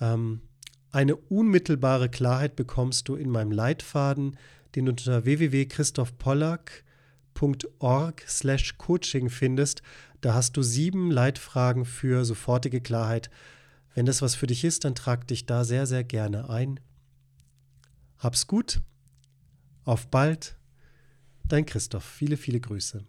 ähm, 0.00 0.42
eine 0.90 1.16
unmittelbare 1.16 2.08
Klarheit 2.08 2.56
bekommst 2.56 3.08
du 3.08 3.14
in 3.14 3.28
meinem 3.30 3.52
Leitfaden, 3.52 4.38
den 4.74 4.86
du 4.86 4.92
unter 4.92 5.24
www.christophpollack.org 5.24 8.24
slash 8.26 8.78
coaching 8.78 9.28
findest. 9.28 9.82
Da 10.20 10.34
hast 10.34 10.56
du 10.56 10.62
sieben 10.62 11.10
Leitfragen 11.10 11.84
für 11.84 12.24
sofortige 12.24 12.80
Klarheit. 12.80 13.28
Wenn 13.94 14.06
das 14.06 14.22
was 14.22 14.34
für 14.34 14.46
dich 14.46 14.64
ist, 14.64 14.84
dann 14.84 14.94
trag 14.94 15.26
dich 15.26 15.44
da 15.46 15.64
sehr, 15.64 15.86
sehr 15.86 16.04
gerne 16.04 16.48
ein. 16.48 16.80
Hab's 18.18 18.46
gut. 18.46 18.80
Auf 19.84 20.08
bald. 20.08 20.56
Dein 21.44 21.66
Christoph. 21.66 22.04
Viele, 22.04 22.36
viele 22.36 22.60
Grüße. 22.60 23.04